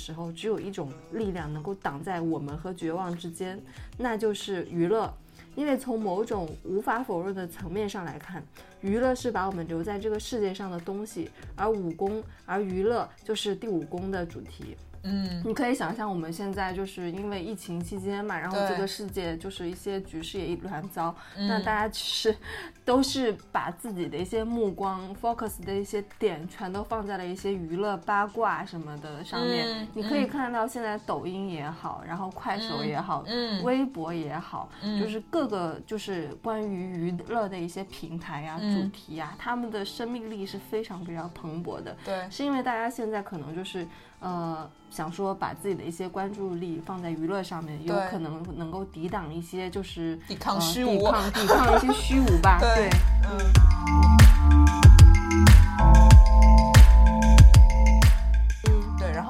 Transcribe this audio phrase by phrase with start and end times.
[0.00, 3.60] 时候，只有一种力量能够挡在我们和绝望之间，
[3.98, 5.12] 那就是娱乐。
[5.56, 8.42] 因为从某种无法否认的层面上来看，
[8.80, 14.76] 娱乐是把我们留在这个世界上的东西，而武功，而娱乐就是第五功的主题。
[15.02, 22.36] 嗯，你可以想象我们现在就是因为疫情期间嘛，然后这个世界就是一些局势也一团糟，那大家其实
[22.84, 29.88] 都是把自己的一些目光 focus 的一些点全都放在了一些娱乐八卦什么的上面。
[29.94, 34.68] 你可以看到现在抖音也好，然后快手也好，嗯，微博也好，
[35.00, 41.96] 就是各个就是关于娱乐的一些平台呀、主题呀，他们的生命力是非常非常蓬勃的。
[42.04, 43.86] 对，是因为大家现在可能就是
[44.20, 44.70] 呃。
[44.92, 52.58] 想说把自己的一些关注力放在娱乐上面，有可能能够抵挡一些就是抵抗虚无，抵抗抵抗一些虚无吧。
[52.74, 52.90] 对，
[53.22, 54.29] 嗯。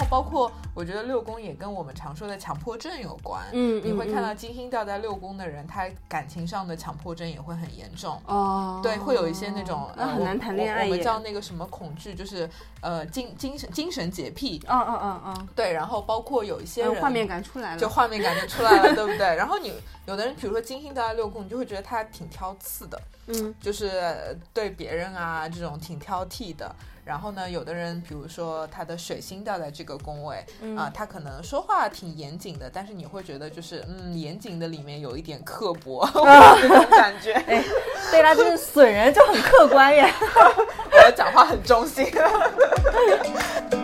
[0.09, 12.49] 包括我觉得六宫也跟我们常说的强迫症有关，嗯，你会看到金星掉在六宫的人，他感情上的强迫症也会很严重哦，对，会有一些那种那很难谈恋爱，我们叫那个什么恐惧，就是
[12.81, 19.35] 呃精精神精神洁癖，嗯嗯嗯嗯，对，然后包括有一些人画面感出来了，就画面感就出来了，对不对？
[19.37, 19.73] 然后你
[20.07, 26.75] 有的人，比如说金星掉在六宫，你就会觉得他挺挑刺的，嗯，就是对别人啊这种挺挑剔的。
[27.05, 30.45] 然后呢，有的人，比如说他的水星掉在这个宫位，
[30.77, 36.09] 啊，他可能说话挺严谨的，但是你会觉得就是，嗯，严谨的里面有一点刻薄，
[36.61, 37.33] 这种感觉。
[37.33, 37.65] 哎，
[38.11, 40.09] 对啦，就是损人就很客观呀，
[40.93, 42.07] 我讲话很中性。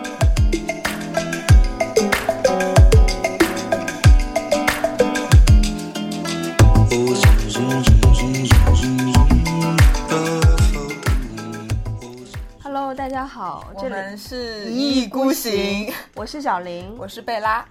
[13.17, 17.65] 大家好，我们是一意孤行，我是小林，我是贝拉。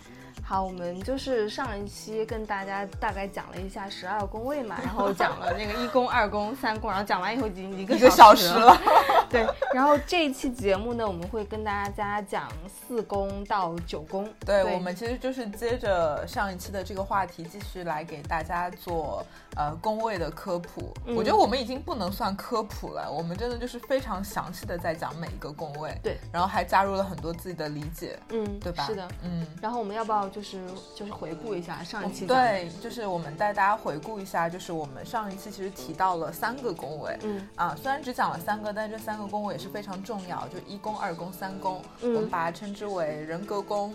[0.49, 8.81] 好，我们就是上一期跟大家大概讲了一下十二宫位嘛，然后讲了那个一宫、二宫、三宫，然后讲完以后已经一个小时了。
[9.29, 14.33] 对，然后这一期节目呢，我们会跟大家讲四宫到九宫。
[14.45, 19.27] 对，我们其实就是接着上一期的这个话题，继续来给大家做
[19.57, 20.95] 呃宫位的科普。
[21.09, 25.93] 我觉得我们已经不能算科普了，我们真的就是非常详细的在讲每一个宫位。
[26.05, 28.17] 对，然后还加入了很多自己的理解。
[28.29, 28.85] 嗯，对吧？
[28.87, 29.45] 是的，嗯。
[29.61, 30.31] 然后我们要不要？
[30.37, 30.61] 就是
[30.95, 43.95] 就是回顾一下上一期，对，就是我们带大家回顾一下，就是我们上一期其实提到了三个宫位，嗯啊，虽然只讲了三个，但这三个宫位也是非常重要，就一宫、二宫、三宫，我们把它称之为人格宫。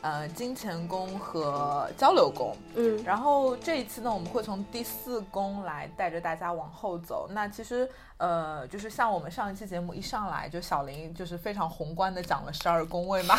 [0.00, 7.28] 呃，金钱宫和交流宫，嗯，然后这一次呢，我们会从第四宫来带着大家往后走。
[7.30, 13.36] 那其实，呃，就是像我们上一期节目一上来就小林就是非常宏观的讲了十二宫位嘛，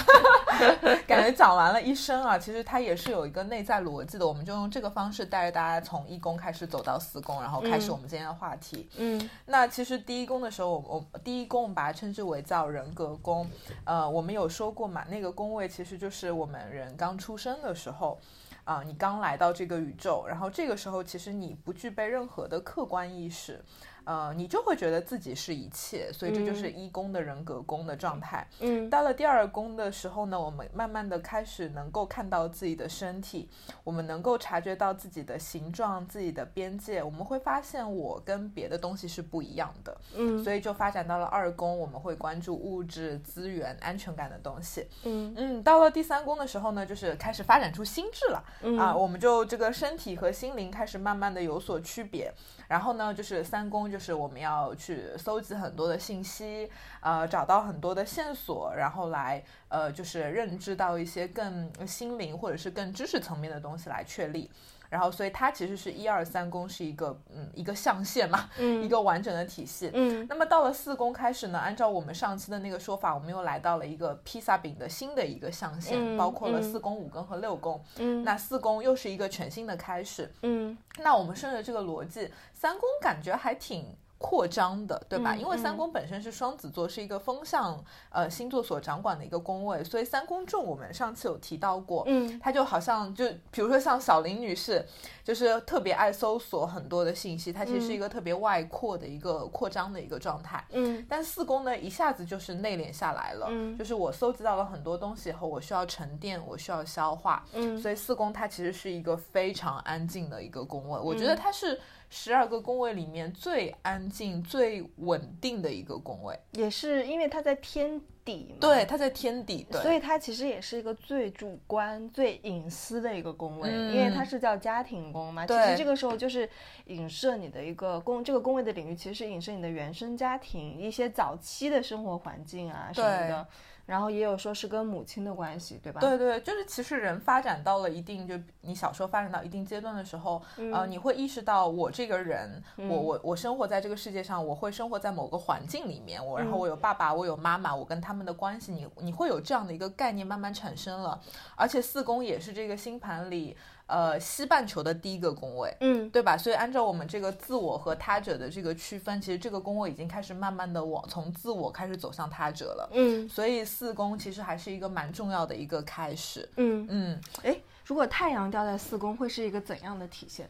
[1.05, 4.25] 感觉讲完了一生啊，其实它也是有一个内在逻辑的。
[4.25, 8.89] 我们就用这个方式带着大家从一宫开始走到四宫，然后开始我们今天的话题。
[8.97, 13.45] 嗯，那其实第一宫的时候，我我第一宫我们把它称之为叫人格宫。
[13.83, 16.53] 呃，我们有说过嘛，那个宫位其实就是我们。
[16.53, 18.19] 们人刚出生的时候，
[18.63, 23.59] 啊，你刚来到这个宇宙，然后这个时候其实你不具备任何的客观意识。
[24.05, 28.47] 呃，你就会觉得自己是一切，所以这就是一宫的人格宫的状态。
[28.59, 33.49] 嗯，到了第二宫的时候呢，我们慢慢的开始能够看到自己的身体，
[33.83, 39.97] 我们能够察觉到自己的形状、自己的边界，我们会发现我跟别的东西是不一样的。
[40.15, 44.87] 嗯，所以就发展到了二宫，我们会关注物质资源、安全感的东西。
[45.03, 48.43] 嗯嗯，到了第三宫的时候呢，就是开始发展出心智了。
[48.77, 52.33] 啊，我们就这个身体和心灵开始慢慢的有所区别。
[52.67, 56.69] 然后呢，就是三公，就是我们要去搜集很多的信息，
[57.01, 64.49] 呃，找到很多的线索，然后来呃，就是认知到一些更心灵或者是更知识层面的东西来确立。
[64.93, 69.89] 然后所以它其实是一二三宫是一个嗯一个象限嘛，嗯一个完整的体系。
[69.91, 77.83] 嗯那么到了四宫开始呢，按照我们上期的那个说法，我们又来到了一个披萨饼的新的一个象限，嗯包括了嗯四宫、五宫和六宫。
[77.97, 80.31] 嗯那四宫又是一个全新的开始。
[80.43, 83.85] 嗯那我们顺着这个逻辑，三宫感觉还挺。
[84.23, 85.33] 扩张的，对吧？
[85.33, 94.87] 嗯因为三嗯宫本身是双子座，是一个风象呃星座所掌管的一个宫位，所以三宫重我们上次有提到过，嗯它就好像就比如说像小林女士，
[95.23, 100.63] 就是特别爱搜索很多的信息，它其实是一个特别外扩的一个扩张的一个状态。
[100.71, 101.05] 嗯。
[101.07, 103.77] 但四宫呢，一下子就是内敛下来了，嗯。
[103.77, 107.77] 就是我搜集到了很多东西以后，我需要沉淀，我需要消化，嗯。
[107.81, 111.27] 所以四宫它其实是一个非常安静的一个宫位，我觉嗯。
[111.27, 111.79] 得它是
[112.09, 116.37] 十二个宫位里面最安静、最稳定的一个宫位。
[116.51, 123.93] 也是因为它在天底嘛，对，它在天底，对，所以它其实也是一个最主观、最隐私的一个宫位，嗯。
[123.93, 125.45] 因为它是叫家庭宫嘛。
[125.45, 126.49] 其实这个时候就是
[126.85, 133.47] 影射你的一个宫，这个宫位的领域其实是影射你的原生家庭、一些早期的生活环境啊什么的。
[133.85, 135.99] 然后也有说是跟母亲的关系，对吧？
[135.99, 140.41] 对对，就是其实人发展到了一定，就你小时候发展到一定阶段的时候，
[140.73, 151.19] 呃，你会意识到我这个人，我我我生活在这个世界上，我会生活在某个环境里面，我然后我有爸爸，我有妈妈，我跟他们的关系，你你会有这样的一个概念慢慢产生了，
[151.55, 153.57] 而且四宫也是这个星盘里。
[153.93, 156.35] 呃，西半球的第一个宫位，嗯对吧？
[156.35, 162.89] 所以按照我们这个自我和他者的这个区分，其实这个宫位已经开始慢慢的往从自我开始走向他者了。
[162.93, 166.49] 嗯所以四宫其实还是一个蛮重要的一个开始。
[166.57, 167.55] 嗯，嗯，哎，
[167.85, 170.49] 如果太阳掉在四宫，会是一个怎样的体现？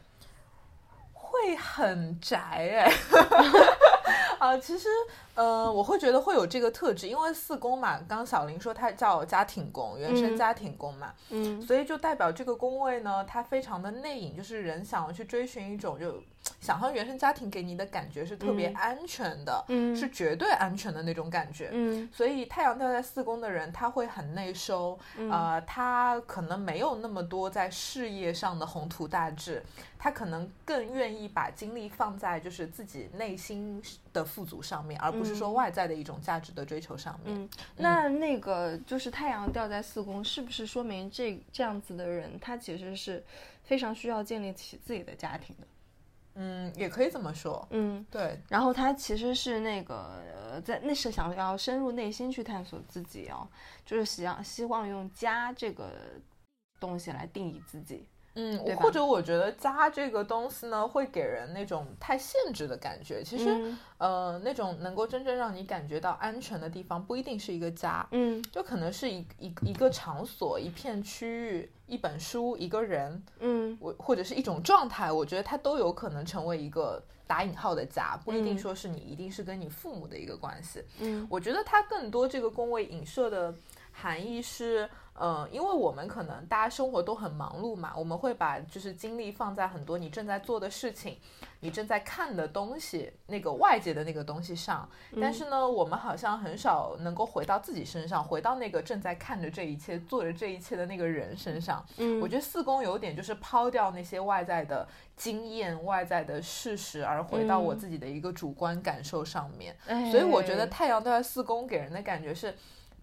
[1.12, 2.90] 会很宅哎。
[4.44, 4.88] 啊，其实，
[5.34, 10.36] 呃，我会觉得会有这个特质，因为四宫嘛，刚刚小林说他叫家庭宫，原生嗯。
[10.36, 11.62] 家庭宫嘛，嗯。
[11.62, 16.22] 所以就代表这个宫位呢，它非常的内隐，就是人想要去追寻一种就
[16.60, 18.74] 想象原生家庭给你的感觉是特别嗯。
[18.74, 19.94] 安全的，嗯。
[19.94, 21.70] 是绝对安全的那种感觉。
[21.72, 22.08] 嗯。
[22.12, 25.30] 所以太阳掉在四宫的人，他会很内收，嗯。
[25.30, 29.62] 呃，他可能没有那么多在事业上的宏图大志，
[29.98, 33.82] 他可能更愿意把精力放在就是自己内心
[34.12, 37.34] 的富足上面，而不是说外在的一种价值的追求上面。
[37.34, 43.24] 嗯，那那个就是太阳掉在四宫，是不是说明这这样子的人，他其实是
[43.62, 45.66] 非常需要建立起自己的家庭的？
[46.34, 47.66] 嗯，也可以这么说。
[47.70, 53.48] 嗯，对，然后他其实是那个呃，在那是想要深入内心去探索自己哦，
[53.86, 55.92] 就是希望希望用家这个
[56.80, 58.06] 东西来定义自己。
[58.36, 63.22] 嗯，或者我觉得家这个东西呢，会给人那种太限制的感觉。
[63.22, 63.78] 其实，嗯。
[63.98, 68.06] 呃，那种能够真正让你感觉到安全的地方，不一定是一个家。
[68.10, 68.42] 嗯。
[68.50, 73.76] 就可能是一一一个场所、一片区域、一本书、一个人，嗯。
[73.80, 78.58] 我或者是一种状态，我觉得它都有可能成为一个打引号的家，不一定嗯。
[78.58, 80.82] 说是你一定是跟你父母的一个关系。
[80.98, 81.24] 嗯。
[81.30, 83.54] 我觉得它更多这个宫位影射的
[83.92, 91.18] 含义是，呃，因为我们可能大家生活都很忙碌嘛，我们会把就是精力放在很多你正在做的事情，
[91.60, 94.88] 你正在看的东西，那个外界的那个东西上。
[95.20, 101.84] 但是呢，我们好像很少能够回到自己身上，回到那个正在看着这一切、做着这一切的那个人身上。
[101.98, 104.86] 嗯，我觉得四宫有点就是抛掉那些外在的
[105.16, 109.76] 经验、外在的事实，而回到我嗯自己的一个主观感受上面。
[109.86, 112.52] 哎所以我觉得太阳都在四宫给人的感觉是，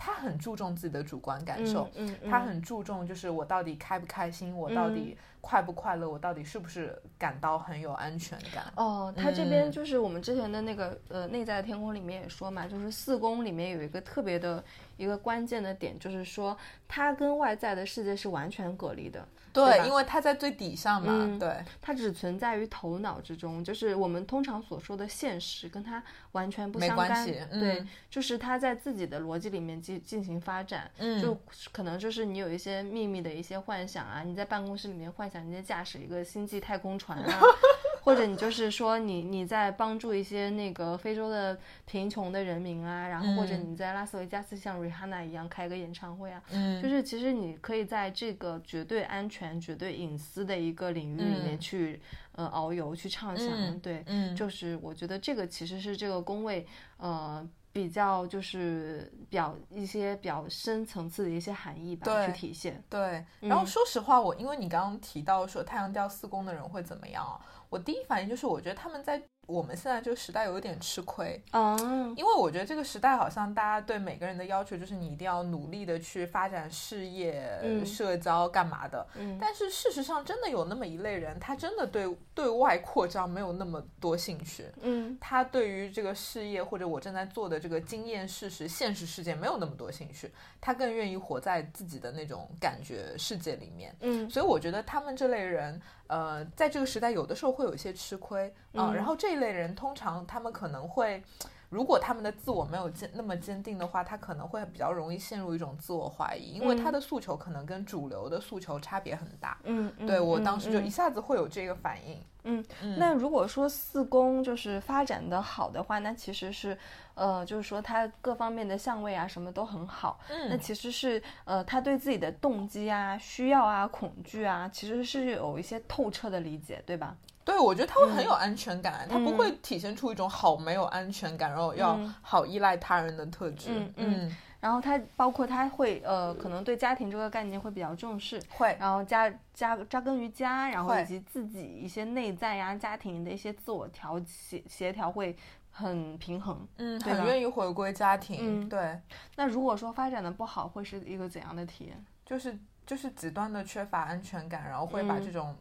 [0.04, 8.64] 他很注重自己的主观感受，嗯嗯，他很注重就是我到底开不开心，我到底快不快乐，我到底是不是感到很有安全感。
[8.78, 9.72] 哦，他这边嗯。
[9.72, 14.64] 就是我们之前的那个呃内在的天空里面也说嘛，就是四宫里面有一个特别的
[14.98, 26.02] 一个关键的点，就是说它跟外在的世界是完全隔离的，对对，因为它在最底下嘛，嗯对，它只存在于头脑之中，就是我们通常所说的现实跟它
[26.34, 27.08] 完全不相干。
[27.08, 31.38] 关系嗯对，就是它在自己的逻辑里面进进行发展，嗯就
[31.72, 37.40] 可能就是你有一些秘密的一些幻想啊，你在办公室里面幻想你在驾驶一个星际太空船啊。
[38.04, 43.72] 或者你就是说你你在帮助一些那个非洲的贫穷的人民啊，然后或者嗯。
[43.72, 51.60] 你在拉斯维加斯像 Rihanna 一样开个演唱会啊，嗯，就是其实你可以在这个绝对安全、绝对隐私的一个领域里面嗯。
[51.60, 52.02] 去、
[52.34, 56.66] 呃遨游、去畅想，嗯对，嗯，就是我觉得这个其实是这个工位
[56.98, 62.84] 呃比较就是表一些比较深层次的一些含义吧，对去体现。
[62.90, 67.40] 对，然后嗯说实话，我因为你刚刚提到说太阳掉四宫的人会怎么样啊，
[67.72, 71.76] 我第一反应就是我觉得他们在我们现在这个时代有一点吃亏啊，
[72.18, 77.50] 因为我觉得这个时代好像大家对每个人的要求就是你一定要努力的去发展事业、
[77.86, 79.08] 社交干嘛的。
[79.16, 84.66] 嗯，但是事实上真的有那么一类人，他真的对对外扩张没有那么多兴趣。
[84.82, 90.30] 嗯，他对于这个事业或者我正在做的这个经验、事实、现实世界没有那么多兴趣，
[90.62, 93.94] 他更愿意活在自己的那种感觉世界里面。
[94.00, 95.82] 嗯，所以我觉得他们这类人。
[96.08, 98.92] 呃，在这个时代，有的时候会有一些吃亏啊。
[98.94, 101.24] 然后这一类人，通常他们可能会，
[101.72, 109.58] 如果他们的自我没有坚那么坚定的话，他可能会比较容易陷入一种自我怀疑，因为他的诉求可能跟主流的诉求差别很大。
[109.64, 112.22] 嗯，对我当时就一下子会有这个反应。
[112.44, 112.66] 嗯，
[112.98, 116.78] 那如果说四宫就是发展的好的话，那其实是，
[117.14, 120.20] 呃，就是说他各方面的相位啊什么都很好。
[120.28, 127.16] 嗯，那其实是，呃，他对自己的动机啊、需要啊、恐惧啊，其实是有一些透彻的理解，对吧？
[127.44, 133.70] 对，我觉得他会很有安全感，他不会体现出一种好没有安全感，然后要好依赖他人的特质。
[133.72, 134.38] 嗯嗯。
[134.60, 138.78] 然后他包括他会呃，可能对家庭这个概念会比较重视，会。
[138.80, 145.36] 然后加加扎根于家，然后以及自己一些内在呀、家庭的一些自我调协协调会
[145.72, 148.70] 很平衡，嗯，很愿意回归家庭。
[148.70, 149.02] 对。
[149.36, 152.06] 那如果说发展的不好，会是一个怎样的体验？
[152.24, 152.56] 就是
[152.86, 155.56] 就是极端的缺乏安全感，然后会把这种。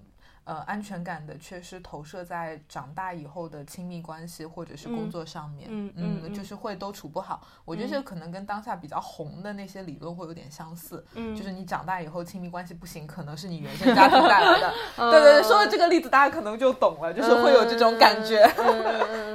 [0.44, 7.46] 呃，安全感的缺失投射在长大以后的亲密关系或者是工作上面，嗯嗯，就是会都处不好。
[7.64, 14.72] 我觉得这可能跟当下比较红的那些理论会有点相似，嗯，就是你长大以后亲密关系不行，可能是你原生家庭带来的。
[15.10, 18.44] 对对对，说了这个例子大家可能就懂了，就是会有这种感觉，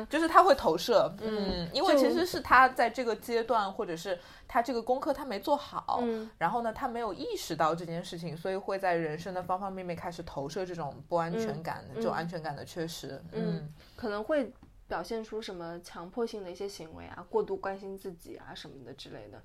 [0.10, 4.20] 就是他会投射，嗯，因为其实是他在这个阶段或者是。
[4.48, 6.04] 他这个功课他没做好，
[6.38, 13.22] 然后呢，他没有意识到这件事情，所以会在人生的方方面面开始投射这种不安全感，这种安全感的缺失。
[13.32, 14.54] 嗯，可能会
[14.88, 19.42] 表现出什么强迫性的一些行为啊，过度关心自己啊什么的之类的，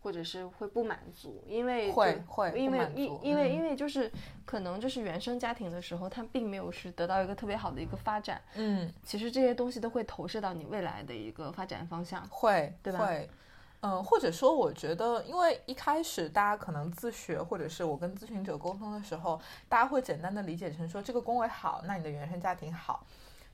[0.00, 4.10] 或者是会不满足，因为会会因为因因为因为就是
[4.46, 8.40] 可能就是原生家庭的时候，他并没有是得到一个特别好的一个发展。
[8.54, 12.26] 嗯，其实这些东西都会投射到你未来的一个发展方向。
[12.28, 13.00] 会，对吧？
[13.00, 13.28] 会。
[13.80, 23.00] 嗯，或者说，我觉得，因为一开始大家可能自学，或者是我跟咨询者沟通的时候，大家会简单的理解成说，这个宫位好，那你的原生家庭好；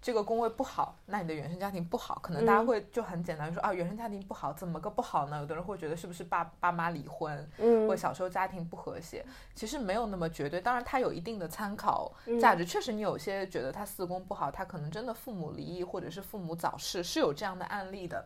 [0.00, 2.18] 这个宫位不好，那你的原生家庭不好。
[2.22, 5.40] 可能大家会就很简单说啊，原生家庭不好，怎么个不好呢？
[5.40, 9.22] 有的人会觉得是不是爸爸妈离婚，嗯，或小时候家庭不和谐。
[9.54, 12.64] 其实没有那么绝对，当然它有一定的参考价值。
[12.64, 18.24] 确实，你有些觉得他四宫不好，他可能真的父母离异或者是父母早逝，是有这样的案例的。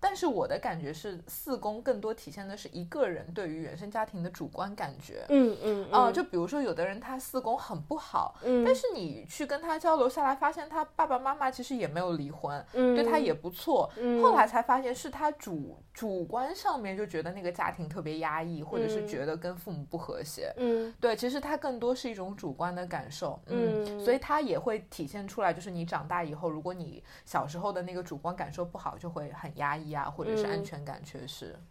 [0.00, 5.26] 但是我的感觉是，四宫更多体现的是一个人对于原生家庭的主观感觉。
[5.28, 13.90] 嗯嗯啊，就比如说有的人他四宫很不好，嗯，但是你去跟他交流下来，发现他爸爸妈妈其实也没有离婚，嗯，对他也不错。
[13.98, 20.50] 嗯，后来才发现是他主主观上面就觉得那个家庭特别压抑，或者是觉得跟父母不和谐。
[20.56, 23.38] 嗯，对，其实他更多是一种主观的感受。
[23.46, 29.89] 嗯，所以他也会体现出来，就是你长大以后，如果你小时候的那个主观感受不好，就会很压抑。
[29.92, 31.54] 啊，或者是安全感缺失。
[31.54, 31.62] 嗯，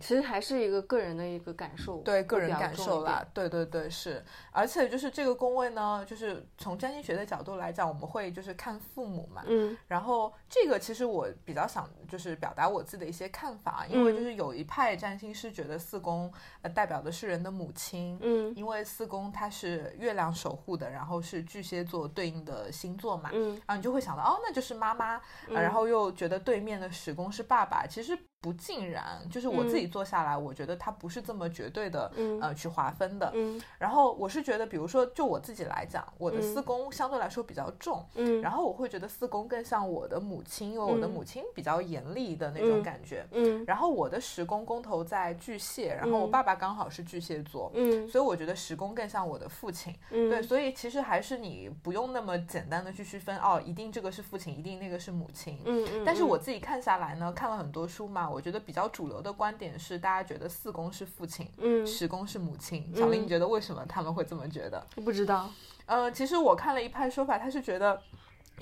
[0.00, 28.18] 其实还是一个个人的一个感受，对个人感受啦，对对对是，而且就是这个宫位呢，就是从占星学的角度来讲，我们会就是看父母嘛，嗯，然后这个其实我比较想就是表达我自己的一些看法，因为就是有一派占星师觉得四宫呃代表的是人的母亲，嗯，因为四宫它是月亮守护的，然后是巨蟹座对应的星座嘛，嗯，然后你就会想到哦，那就是妈妈，然后又觉得对面的十宫是爸爸，其实。
[28.40, 33.30] 不尽然，就是我自己做下来，我觉得它不是这么绝对的，呃，去划分的。
[33.78, 38.02] 然后我是觉得，比如说，就我自己来讲，我的四宫相对来说比较重，
[38.42, 43.26] 然后我会觉得四宫更像我的母亲，因为我的母亲比较严厉的那种感觉。
[43.66, 47.70] 然后我的十宫宫头在巨蟹，然后我爸爸刚好是巨蟹座，
[48.10, 49.94] 所以我觉得十宫更像我的父亲。
[50.08, 55.60] 对，所以其实还是你不用那么简单的去区分，哦，一定这个是父亲，一定那个是母亲。
[55.66, 56.04] 嗯嗯。
[56.06, 58.29] 但是我自己看下来呢，看了很多书嘛。
[58.30, 62.90] 我觉得比较主流的观点是，大家觉得四宫是父亲，嗯，十宫是母亲。
[62.94, 64.86] 小林，你觉得为什么他们会这么觉得？
[65.04, 65.50] 不知道。
[65.86, 68.00] 呃，其实我看了一派说法，他是觉得。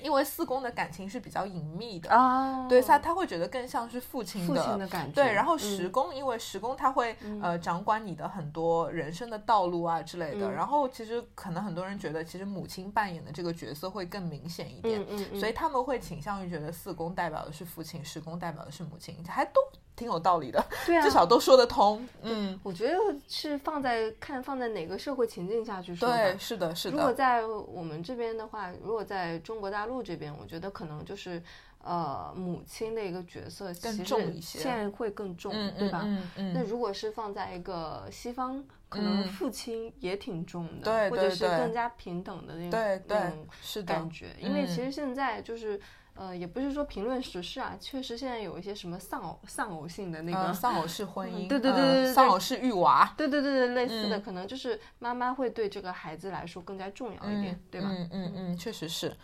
[0.01, 5.13] 因为四宫的感情是比较隐秘的啊，对他他会觉得更像是父亲的感觉。
[5.13, 10.51] 对，然后十宫，因为十宫他会呃掌管你的很多人生的道路啊之类的。
[10.51, 19.61] 然后其实可能很多人觉得，其实母亲扮演的这个角色会更明显一点，嗯所以他们会倾向于觉得四宫代表的是父亲，十宫代表的是母亲，还都。
[19.99, 22.07] 挺有道理的，对啊，至少都说得通。
[22.21, 26.07] 嗯，我觉得是放在看放在哪个社会情境下去说。
[26.07, 26.95] 对，是的，是的。
[26.95, 31.43] 如果在我们这边的话，如果在中国大陆这边，我觉得可能就是
[31.83, 36.07] 呃母亲的一个角色更重一些，现在会更重，对吧？
[36.37, 38.63] 那如果是放在一个西方。
[38.89, 44.29] 可能父亲也挺重的，对或者是更加平等的那种那种感觉。
[44.41, 45.79] 因为其实现在就是，
[46.19, 57.87] 呃，也不是说评论时事啊，确实现在有一些什么丧偶丧偶性的那个丧偶式婚姻，对对对对对，丧偶式育娃，对对对对，类似的，可能就是妈妈会对这个孩子来说更加重要一点，对吧？
[57.89, 59.15] 嗯嗯嗯，确实是。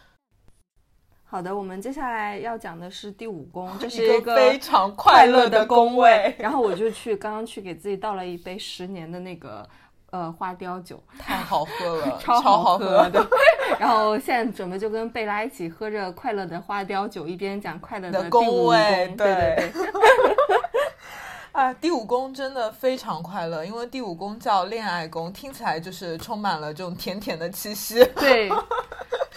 [1.25, 6.34] 好的，我们接下来要讲的是第五宫，这是一个非常快乐的宫位。
[6.40, 9.68] 然后我就去刚刚去给自己倒了一杯十年的那个
[10.16, 13.26] 呃花雕酒， 太好喝了， 超好喝 的。
[13.78, 19.14] 然后现在准备就跟贝拉一起喝着快乐的花雕酒，一边讲快乐的宫位。
[19.18, 19.86] 对对对。
[21.52, 28.04] 啊，第五宫真的非常快乐，因为第五宫叫恋爱宫，听起来就是充满了这种甜甜的气息。
[28.16, 28.50] 对，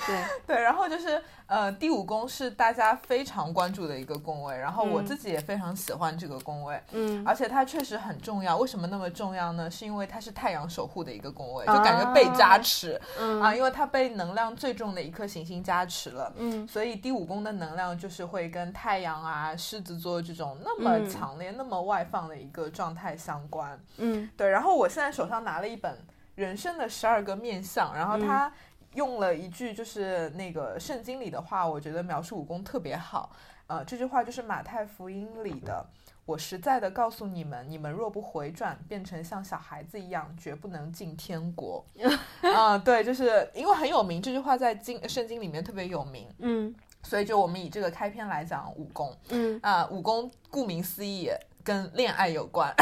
[0.09, 0.25] 对
[0.57, 1.23] 对，然后就是。
[1.49, 8.59] 呃，第五宫是大家非常关注的一个宫位，然后我自己也非常喜欢这个宫位，嗯，而且它确实很重要。
[8.59, 9.71] 为什么那么重要呢？
[9.71, 13.01] 是因为它是太阳守护的一个宫位，就感觉被加持，
[13.41, 24.47] 啊，因为它被能量最重的一颗行星加持了，嗯，所以第五宫的能量就是会跟太阳啊、狮子座这种那么强烈、那么外放的一个状态相关，嗯，对。
[24.51, 25.97] 然后我现在手上拿了一本
[26.35, 28.53] 人生的十二个面相，然后它。
[28.99, 33.31] 用了一句就是那个圣经里的话，我觉得描述武功特别好。
[33.69, 35.87] 呃，这句话就是马太福音里的
[36.27, 41.87] ：“我实在的告诉你们，你们若不回转，变成像小孩子一样，绝不能进天国。
[42.43, 46.27] ”啊，对，就是因为很有名，这句话在经圣经里面特别有名。
[46.39, 46.75] 嗯，
[47.05, 49.17] 所以就我们以这个开篇来讲武功。
[49.29, 51.31] 嗯啊，武功顾名思义
[51.63, 52.75] 跟恋爱有关。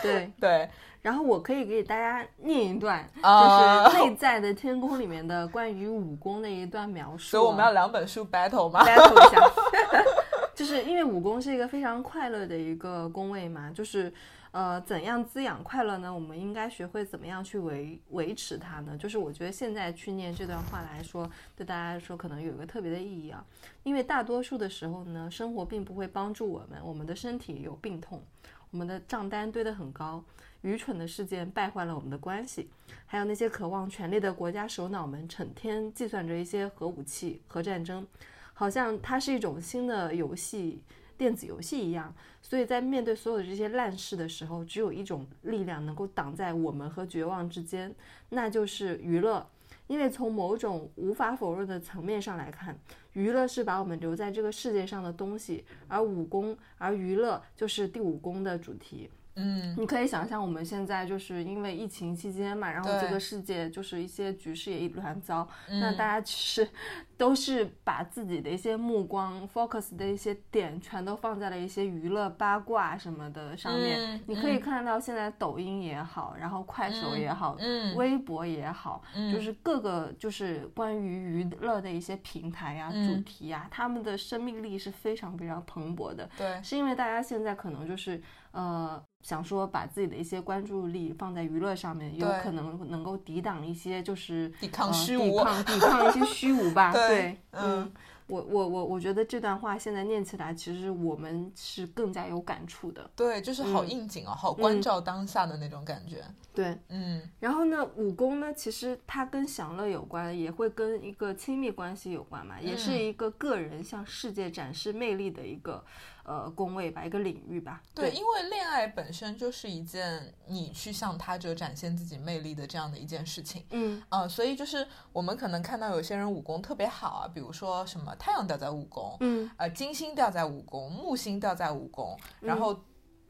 [0.00, 0.70] 对对。
[1.04, 7.28] 然后我可以给大家念一段，就是内在的天宫里面的关于武功的一段描述。
[7.32, 9.38] 所以我们要两本书 battle 吗？battle 一下，
[10.56, 14.10] 就是因为武功是一个非常快乐的一个宫位嘛，就是
[14.50, 16.10] 呃，怎样滋养快乐呢？
[16.14, 18.96] 我们应该学会怎么样去维维持它呢？
[18.96, 23.44] 就是我觉得现在去念这段话来说，对大家来说可能有一个特别的意义啊，
[23.82, 28.22] 因为大多数的时候呢，生活并不会帮助我们，我们的身体有病痛，
[28.70, 30.24] 我们的账单堆得很高。
[30.64, 32.70] 愚蠢的事件败坏了我们的关系，
[33.04, 38.06] 还有那些渴望权力的国家首脑们，成天计算着一些核武器、核战争，
[38.54, 40.80] 好像它是一种新的游戏、
[41.18, 42.14] 电子游戏一样。
[42.40, 47.94] 所以在面对所有的这些烂事的时候，只有一种力量能够挡在我们和绝望之间，
[48.30, 49.46] 那就是娱乐。
[49.86, 52.78] 因为从某种无法否认的层面上来看，
[53.12, 59.10] 娱乐是把我们留在这个世界上的东西，而武功，而娱乐就是第五宫的主题。
[59.36, 66.68] 嗯，你可以想象我们现在就是因为疫情期间嘛，然后这个世界就是一些局势也一团糟，那大家其实
[67.16, 74.20] 都是把自己的一些目光 focus 的一些点全都放在了一些娱乐八卦什么的上面。
[74.26, 77.56] 你可以看到现在抖音也好，然后快手也好，
[77.96, 86.28] 微博也好，就是各个就是关于娱乐的一些平台呀、主题呀，他们的生命力是非常非常蓬勃的。
[86.36, 88.20] 对，是因为大家现在可能就是
[88.54, 89.04] 呃。
[89.24, 96.92] 想说把自己的一些关注力放在娱乐上面，有可能能够抵挡一些就是抵抗虚无， 抵抗抵抗一些虚无吧。
[96.92, 97.90] 对，嗯，
[98.26, 103.10] 我我我我觉得这段话现在念起来，其实我们是更加有感触的。
[103.16, 106.22] 对，就是好应景哦，好关照当下的那种感觉。
[106.52, 107.22] 对，嗯。
[107.40, 115.82] 然后呢，武功呢，其实它跟享乐有关，也会跟一个亲密关系有关嘛，也是一个个人向世界展示魅力的一个。
[116.24, 117.82] 呃，宫位吧，一个领域吧。
[117.94, 123.64] 对，因为恋爱本身就是一件你去向他者展现自己魅力的这样的一件事情。
[123.70, 132.78] 嗯，啊，所以就是我们可能看到有些人武功特别好啊，比如说什么太阳掉在武功，嗯，呃，金星掉在武功，木星掉在武功，然后。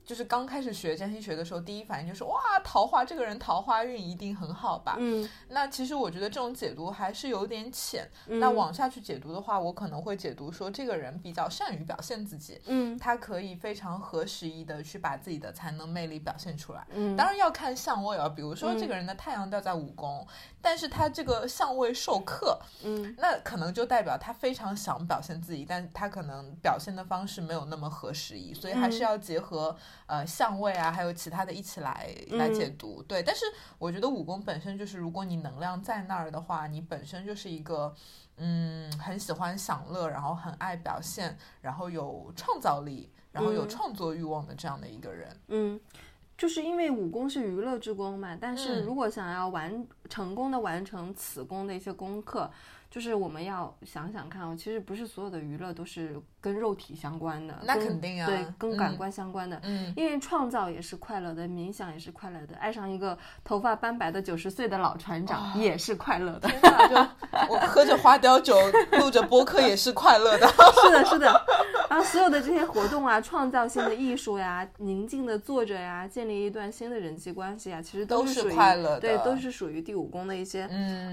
[0.05, 4.97] 就是刚开始学占星学的时候，第一反应就是哇，桃花这个人桃花运一定很好吧？
[4.99, 8.07] 嗯，那其实我觉得这种解读还是有点浅。
[8.27, 16.87] 那往下去解读的话，我可能会解读说这个人比较善于表现自己，嗯，他可以非常合时宜的去把自己的才能魅力表现出来。
[16.90, 20.27] 嗯，当然要看相位啊，比如说这个人的太阳掉在五宫，
[20.61, 29.75] 但是他这个相位受克，嗯，那可能就代表他非常想表现自己，但他可能表现的方式没有那么合时宜，所以还是要结合。
[30.07, 33.23] 呃，相位啊，还有其他的一起来来解读，对。
[33.23, 33.45] 但是
[33.79, 37.95] 我觉得武功本身就是，如果你能量在那儿的话，你本身就是一个，
[38.37, 43.11] 嗯，很喜欢享乐，然后很爱表现，然后有创造力。
[43.33, 45.29] 然后有创作欲望的这样的一个人。
[45.49, 45.81] 嗯，
[46.38, 52.49] 就是因为武功是娱乐之功嘛，但是如果想要完成功的完成此功的一些功课。
[52.88, 66.96] 就是我们要想想看哦，其实不是所有的娱乐都是跟肉体相关的，那肯定啊，对，跟感官相关的，嗯，因为创造也是快乐的，冥想也是快乐的，爱上一个头发斑白的九十岁的老船长也是快乐的，就
[67.52, 68.57] 我喝着花雕酒
[68.98, 70.46] 录着播客也是快乐的，
[70.85, 71.46] 是的，是的，
[71.88, 80.68] 然后所有的这些活动啊，创造性的艺术呀，宁静的坐着呀，建立一段新的人际关系啊，其实都是快乐的，对，都是属于第五宫的一些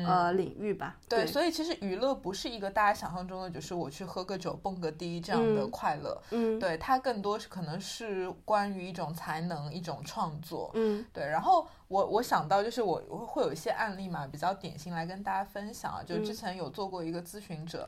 [0.06, 1.72] 呃领域吧，对，所以其实。
[1.80, 6.22] 娱乐不是一个大家想象中的，就是我去喝个酒、蹦个迪这样的快乐。
[6.32, 10.72] 嗯，对，它更多是可能是关于一种才能、一种创作。
[10.74, 11.24] 嗯，对。
[11.24, 16.04] 然后我我想到就是我会有一些案例嘛，比较典型来跟大家分享啊。
[16.04, 17.88] 就之前有做过一个咨询者，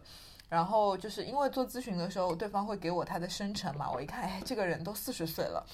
[0.50, 5.66] 然后就是因为做咨询的时候，对方会给我他的生辰嘛，我一看，哎，这个人都四十岁了。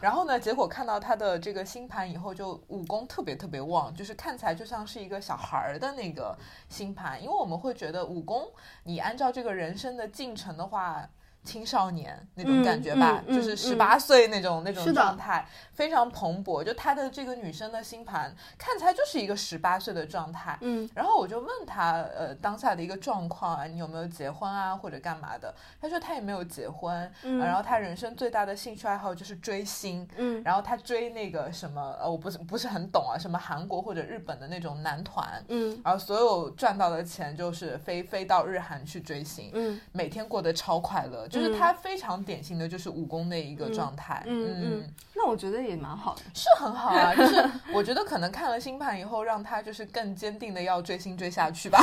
[0.00, 0.40] 然后呢？
[0.40, 6.36] 结果看到他的这个星盘以后，就武功特别特别旺，就是看起来就像是一个小孩儿的那个
[6.68, 7.22] 星盘。
[7.22, 8.50] 因为我们会觉得武功，
[8.84, 11.08] 你按照这个人生的进程的话。
[11.42, 16.62] 青少年那种感觉吧，就是十八岁那种那种状态，非常蓬勃。
[16.62, 20.58] 就她的这个女生的星盘看起来就是一个十八岁的状态。
[20.60, 25.52] 嗯，然后我就问她，呃，当下的一个状况啊，你有没有结婚啊，或者干嘛的？
[25.80, 30.06] 她说她也没有结婚，然后她人生最大的兴趣爱好就是追星。
[30.16, 35.42] 嗯，然后她追那个什么，呃，我不是不是很懂啊，什么韩国或者日本的那种男团。
[35.48, 39.50] 嗯，然后所有赚到的钱就是飞飞到日韩去追星。
[39.54, 41.26] 嗯，每天过得超快乐。
[41.30, 47.14] 就是他非常典型的就是武功的一个状态，嗯嗯，那我觉得也蛮好的，是很好啊。
[47.14, 51.78] 就是 我觉得可能看了星盘以后，让他就是更坚定的要追星追下去吧。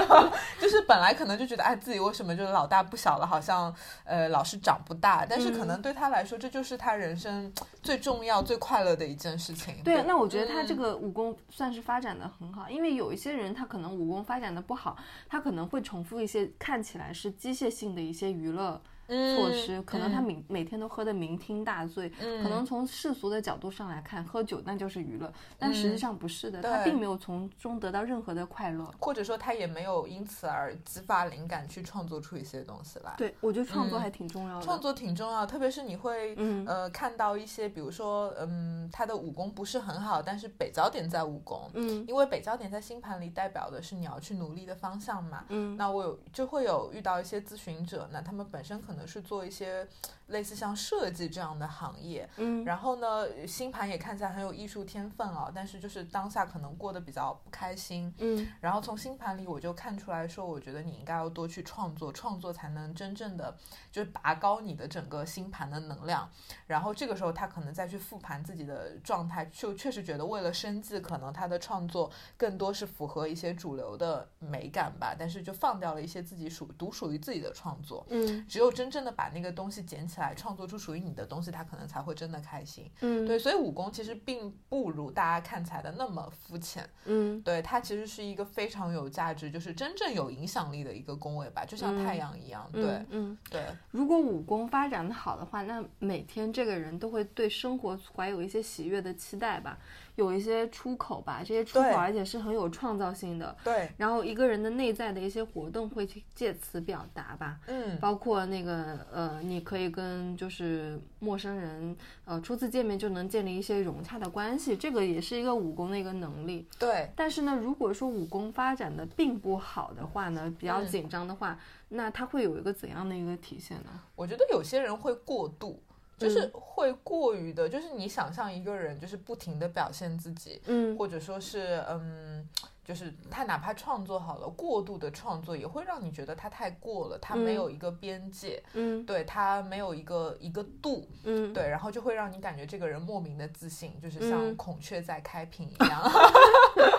[0.60, 3.74] 就是本来可能就觉得哎自己为什么就是老大不小了，好像
[4.04, 7.52] 呃老是长不大，但是可能对他来说这就是他人生
[7.82, 9.74] 最重要最快乐的一件事情。
[9.82, 14.96] 对，那我觉得他这个武功算是发展的很好，因为有一些人他可能武功发展的不好，
[15.28, 18.80] 他可能会重复一些看起来是机械性的一些娱乐。
[19.08, 33.12] 措施可能他每每天都喝得酩酊大醉，可能从世俗的角度上来看，喝酒那就是娱乐，但实际上不是的，他并没有从中得到任何的快乐，或者说他也没有因此而激发灵感去创作出一些东西来。
[33.18, 36.34] 对，我觉得创作还挺重要的，创作挺重要，特别是你会
[36.66, 48.91] 呃看到一些，比如说嗯，他的武功不是很好，但是北焦点在武功，嗯，因为北焦点在星盘里代表的是你要去努力的方向嘛，嗯，那我有就会有遇到一些咨询者，那他们本身可能。
[49.06, 49.86] 是做一些
[50.28, 63.56] 类似像设计这样的行业，嗯，然后呢，星盘也看起来很有艺术天分啊，但是就是当下可能过得比较不开心，嗯，然后从星盘里我就看出来说，我觉得你应该要多去创作，创作才能真正的
[63.90, 66.28] 就是拔高你的整个星盘的能量，
[66.66, 82.90] 然后这个时候他可能再去复盘自己的状态，就确实觉得为了生计，可能他的创作更多是符合一些主流的美感吧，但是就放掉了一些自己属独属于自己的创作，嗯，只有真正的把那个东西捡起来，创作出属于你的东西，他可能才会真的开心。
[83.00, 86.88] 嗯，对，所以武功其实并不如大家看起来的那么肤浅。
[87.04, 92.68] 嗯，对，它其实是一个非常有价值，就是真正有影响力的一个工位吧，就像太阳一样。
[92.72, 93.62] 对，嗯，对。
[93.90, 99.78] 如果武功发展的好的话，那每天这个人都会对生活怀有一些喜悦的期待吧。
[100.16, 103.56] 有一些出口吧，这些出口而且是很有创造性的。
[103.64, 107.58] 对，然后一个人的内在的一些活动会借此表达吧。
[107.66, 108.71] 嗯，包括那个
[109.10, 116.66] 呃，你可以跟就是陌生人呃初次见面就能建立一些融洽的关系，这个也是一个武功的一个能力。
[116.78, 121.58] 对，但是呢，如果说武功发展的并不好的话呢，比较紧张的话，
[121.88, 123.90] 那他会有一个怎样的一个体现呢？
[124.14, 125.82] 我觉得有些人会过度。
[126.18, 132.48] 就是会过于的，就是你想象一个人，就是不停的表现自己，嗯，或者说是，嗯，
[132.84, 146.02] 就是他哪怕创作好了，过度的创作也会让你觉得他太过了，他没有一个边界，嗯，对他没有一个一个度，嗯，对，然后就会让你感觉这个人莫名的自信，就是像孔雀在开屏一样。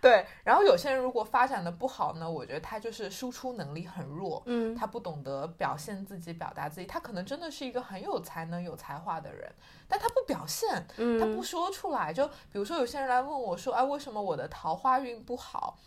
[0.00, 9.50] 对，然后有些人如果发展的不好呢，我觉得他就是输出能力很弱，嗯，他不懂得表现自己、表达自己，他可能真的是一个很有才能、有才华的人，
[9.88, 12.12] 但他不表现，嗯，他不说出来。
[12.12, 15.78] 就比如说有些人来问我说，哎，为什么我的桃花运不好？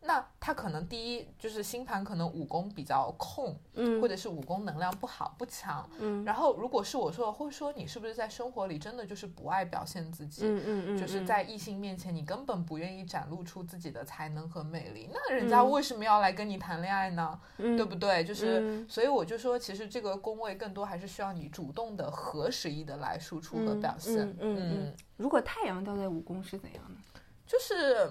[0.00, 6.24] 那他可能第一就是星盘可能武功比较空，嗯，或者是武功能量不好不强，嗯。
[6.24, 17.38] 然后如果是我说，会说你是不是在生活里真的就是不爱表现自己，嗯嗯嗯，就是在异性面前你根本不愿意展露出自己的才能和魅力，那人家为什么要来跟你谈恋爱呢？
[17.56, 18.24] 对不对？
[18.24, 24.16] 就是，所以我就说，其实这个宫位更多还是需要你主动的合时宜的来输出和表现。
[24.40, 24.94] 嗯嗯。
[25.16, 27.20] 如果太阳掉在武功是怎样的？
[27.44, 28.08] 就是。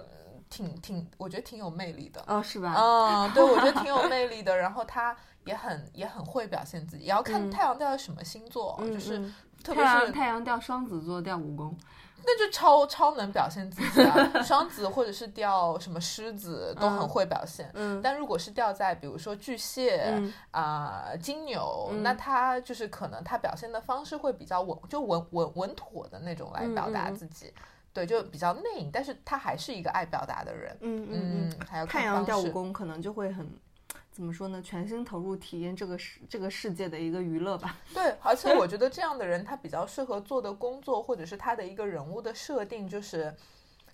[0.50, 2.74] 挺挺，我觉得挺有魅力的哦，是吧？
[2.78, 4.56] 嗯，对，我觉得挺有 魅力的。
[4.58, 9.20] 然后他也很也很会表现自己，也要看太阳掉在什么星座，就是
[9.64, 11.78] 特别是太阳掉双子座掉武功，
[12.26, 14.42] 那就超超能表现自己啊！
[14.44, 17.70] 双子或者是掉什么狮子 都很会表现。
[17.74, 20.14] 嗯，但如果是掉在比如说巨蟹
[20.52, 27.54] 啊金牛，那他就是可能他表现的方式会比较稳，就稳稳稳妥的那种来表达自己。
[27.98, 30.78] 对，就比较内隐，但是他还是一个爱表达的人。
[30.82, 33.50] 嗯嗯嗯，还有太阳掉武功，可能就会很，
[34.12, 34.62] 怎么说呢？
[34.62, 37.76] 全心投入体验这个世这个世界的一个娱乐吧。
[37.96, 43.34] 对，而且我觉得这样的人，他比较适合做的工作，或者是他的一个人物的设定，就是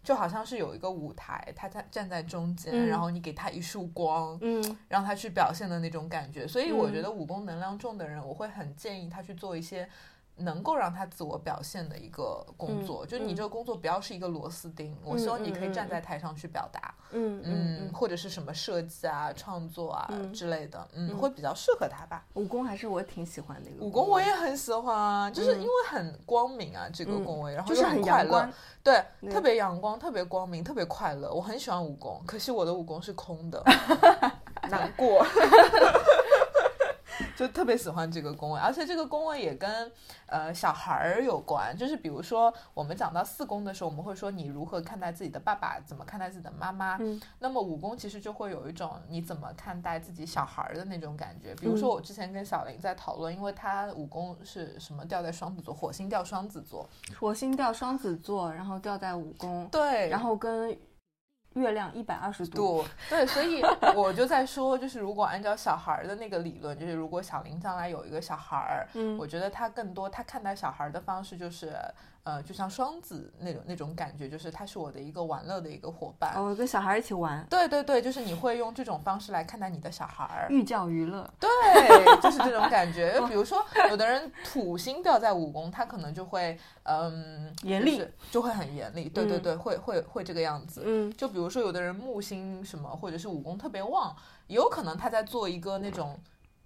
[0.03, 6.45] 就好像是有一个舞台，他在站在中间，然后你给他一束光，嗯，让他去表现的那种感觉。
[6.45, 9.87] 所以我觉得武功能量重的人，我会很建议他去做一些。
[10.35, 14.97] 能够让他自我表现的一个工作，就你这个工作不要是一个螺丝钉。
[15.03, 22.25] 我希望你可以站在台上去表达，嗯嗯，或者是什么设计啊、创作啊之类的，嗯，会比较适合他吧。
[22.33, 23.85] 武功还是我挺喜欢的一个。
[23.85, 28.49] 武功我也很喜欢，就是因为很光明啊，这个工位，然后又很快乐，
[28.83, 31.31] 对，特别阳光，特别光明，特别快乐。
[31.31, 33.63] 我很喜欢武功，可惜我的武功是空的，
[34.69, 35.23] 难过。
[37.35, 39.91] 就特别喜欢这个宫位，而且这个宫位也跟
[40.27, 41.75] 呃小孩儿有关。
[41.75, 46.97] 就是比如说，我们讲到四宫的时候，我们会说你如何看待自己的爸爸，怎么看待自己的妈妈。
[46.99, 47.19] 嗯。
[47.39, 51.55] 那么五宫其实就会有一种你怎么看待自己小孩儿的那种感觉。
[51.55, 59.67] 比如说我之前跟小林在讨论，因为他五宫是什么掉在双子座，火星掉双子座，火星掉双子座，然后掉在五宫。
[59.71, 60.09] 对。
[60.09, 60.77] 然后跟。
[61.53, 63.61] 月亮一百二十度，对，所以
[63.95, 71.77] 我就在说，就是如果按照小孩儿的那个理论，就是如果小林将来有一个小孩儿，嗯，我觉得他更多他看待小孩儿的方式就是。
[72.23, 77.45] 呃，就像双子那种那种感觉，就是他是我的一个玩乐的一个伙伴，哦，跟小孩一起玩。
[77.49, 81.29] 对对对，就是你会用这种方式来看待你的小孩儿，寓教于乐。
[81.37, 81.49] 对，
[82.21, 83.19] 就是这种感觉。
[83.27, 89.09] 比如说，有的人土星掉在五宫，他可能就会嗯严厉，就会很严厉。
[89.09, 90.83] 对对对，会会会这个样子。
[90.85, 94.15] 嗯，就比如说，有的人木星什么，或者是武功特别旺，
[94.47, 96.17] 有可能他在做一个那种。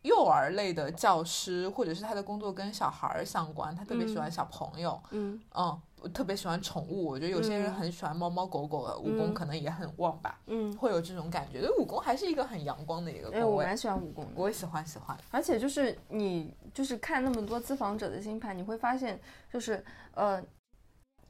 [0.03, 5.81] 幼儿类的教师，或者是他的工作跟小孩儿相关，他特别喜欢小朋友，嗯嗯，
[6.13, 7.05] 特别喜欢宠物。
[7.07, 11.59] 我觉得有些人很喜欢猫猫狗狗的，武功可能也很旺吧，嗯，会有这种感觉。
[11.59, 15.17] 对武功还是一个很阳光的一个哎，我蛮喜欢武功的，我也喜欢喜欢。
[15.31, 19.19] 而且就是你就是看那么多咨访者的星盘，你会发现
[19.51, 19.83] 就是
[20.13, 20.41] 呃，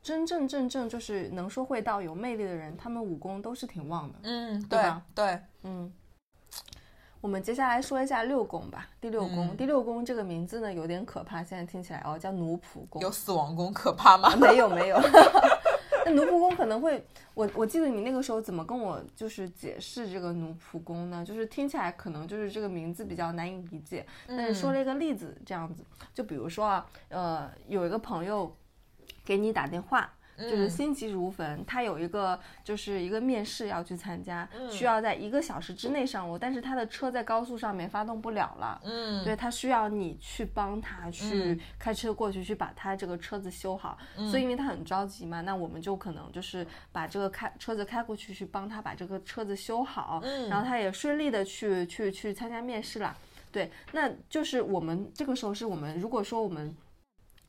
[0.04, 5.02] 真正正正就是能说会道、有魅力的人，他们武功都是挺旺的，嗯，对吧？
[5.16, 5.92] 对，嗯。
[7.28, 8.88] 我们接下来说一下六宫吧。
[9.02, 13.02] 第六宫，第六宫这个名字呢有点可怕，现在听起来哦，叫奴仆宫。
[13.02, 14.34] 有死亡宫可怕吗？
[14.38, 14.98] 没有没有。
[16.06, 21.22] 那奴仆宫可能会，我我记得你那个时候怎么跟我就是解释这个奴仆宫呢？
[21.26, 24.06] 就是听起来可能就是这个名字比较难以理解。
[24.26, 28.56] 但是说了一个例子，这样子，就比如说啊，呃，有一个朋友
[29.26, 30.14] 给你打电话。
[30.38, 43.98] 就是心急如焚，他有一个就是一个面试要去参加，需要在一个小时之内上路，但是他的车在高速上面发动不了了，嗯，对他需要你去帮他去开车过去，去把他这个车子修好，
[44.30, 53.18] 所以因为他很着急嘛，那我们就可能就是把这个开车子开过去，去帮他把这个车子修好，然后他也顺利的去去去参加面试了，
[53.52, 56.76] 对，那就是我们这个时候是我们如果说我们。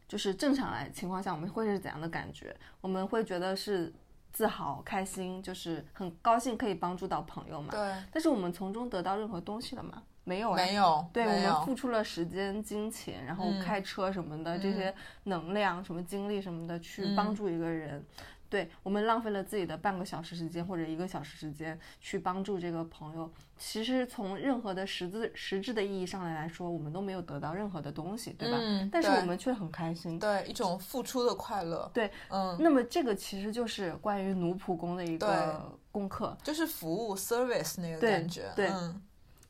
[0.09, 2.57] 就是正常来情况下，我们会是怎样的感觉？
[2.81, 3.92] 我们会觉得是
[4.33, 7.68] 自豪、开心，就是很高兴可以帮助到朋友嘛。
[7.71, 7.94] 对。
[8.11, 10.03] 但是我们从中得到任何东西了吗？
[10.25, 10.55] 没有。
[10.55, 11.07] 没有。
[11.12, 14.94] 对我们付出了时间、金钱，然后开车什么的这些
[15.25, 18.03] 能量、什么精力什么的去帮助一个人。
[18.48, 28.58] 对我们浪费了自己的半个小时时间或者一个小时时间去帮助这个朋友，其实从任何的实质实质的意义上来来说，我们都没有得到任何的东西，对吧？
[28.61, 28.88] 嗯。
[28.90, 30.18] 但是我们却很开心。
[30.18, 31.90] 对，一种付出的快乐。
[31.92, 32.56] 对，嗯。
[32.61, 38.50] 那么这个其实就是关于奴仆工的一个功课，就是服务 service 那个感觉。
[38.56, 38.70] 对。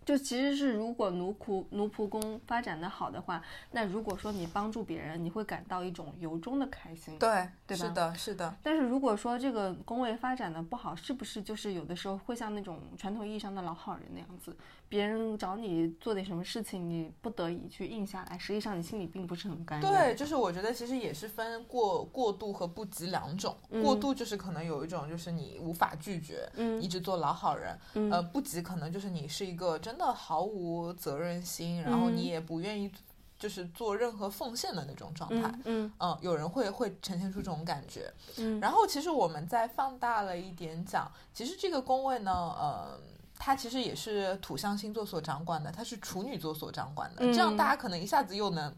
[0.09, 3.43] 就其实是，如果奴仆奴仆宫发展的好的话，
[3.73, 7.85] 那如果说你帮助别人，你会感到一种由衷的开心，对，对吧？
[7.85, 8.57] 是的，是的。
[8.63, 14.57] 但是如果说这个宫位发展的不好，是不是就是有的时候会像那种传统意义上的老好人那样子，
[14.89, 19.91] 别人找你做点什么事情，你不得已去应下来，实际上你心里并不是很甘愿。
[19.91, 23.57] 对，就是我觉得其实也是分过过度和不及两种。
[23.83, 27.79] 过度就是可能有一种就是你无法拒绝，嗯，一直做老好人，
[28.11, 32.91] 呃，不及可能就是你是一个真的毫无责任心，然后你也不愿意
[33.39, 42.99] 就是做任何奉献的那种状态，嗯嗯，有人会会呈现出这种感觉，嗯，然后其实我们再放大了一点讲，其实这个宫位呢，呃，
[43.39, 48.75] 它其实也是土象星座所掌管的，它是处女座所掌管的，这样大家可能一下子又能。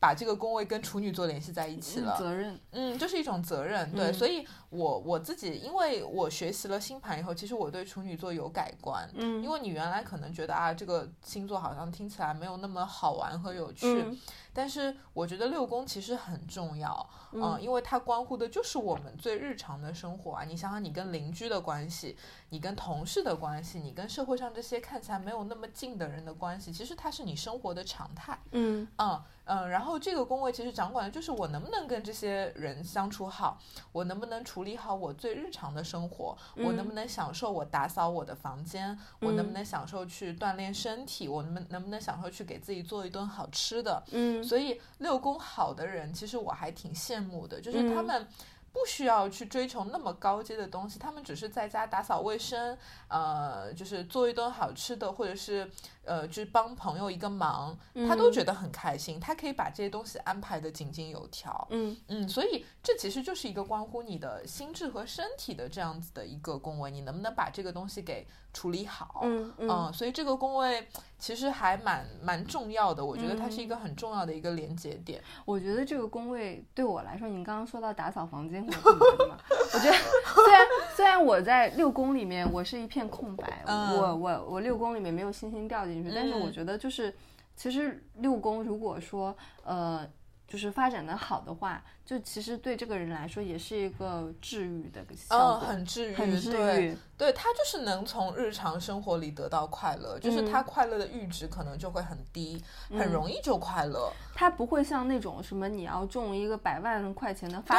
[0.00, 14.04] 把这个宫位跟处女座联系在一起了，责任，嗯，就是一种责任，对，所以我我自己，因为我学习了星盘以后，其实我对处女座有改观，嗯，因为你原来可能觉得啊，这个星座好像听起来没有那么好玩和有趣，
[14.52, 22.16] 但是我觉得六宫其实很重要，嗯，因为它关乎的就是我们最日常的生活啊，你想想你跟邻居的关系，
[22.50, 28.86] 你跟同事的关系，你跟社会上这些看起来没有那么近的人的关系，其实它是你生活的常态，嗯。
[28.96, 29.22] 嗯。
[29.50, 33.58] 嗯，然后这个宫位其实掌管的就是我能不能跟这些人相处好，
[33.92, 44.02] 我能不能处理好我最日常的生活，我能不能享受我打扫我的房间，我能不能享受去锻炼身体，我能能不能享受去给自己做一顿好吃的。
[44.12, 48.26] 嗯，所以六宫好的人，其实我还挺羡慕的，就是他们。
[48.70, 52.76] 不需要去追求那么高阶的东西，他们只是在家打扫卫生，
[53.08, 55.68] 呃，就是做一顿好吃的，或者是
[56.08, 57.76] 呃，就是帮朋友一个忙，
[58.08, 59.20] 他都觉得很开心。
[59.20, 61.68] 他可以把这些东西安排的井井有条。
[61.70, 69.20] 嗯嗯，所以这其实就是一个关乎你的心智和身体的这样子的一个宫位，你能不能把这个东西给处理好？
[69.24, 75.22] 嗯嗯，所以这个宫位其实还蛮蛮重要的，我觉得它是一个很重要的一个连接点。
[75.44, 78.66] 我觉得这个宫位对我来说，你刚刚说到打扫房间。
[78.66, 79.96] 我觉得
[80.34, 80.66] 虽然
[80.96, 87.14] 虽然我在六宫里面我是一片空白，我我我六宫里面没有星星掉进去，但是我觉得就是
[87.56, 90.08] 其实六宫如果说呃
[90.46, 91.84] 就是发展的好的话。
[92.08, 96.96] 就其实对这个人来说也是一个治愈的效果，很治愈，很治愈。
[97.18, 104.10] 对他就是能从日常生活里得到快乐，就是他快乐的阈值可能就会很低，很容易就快乐。
[104.34, 107.78] 他不会像那种什么你要中一个百万块钱的发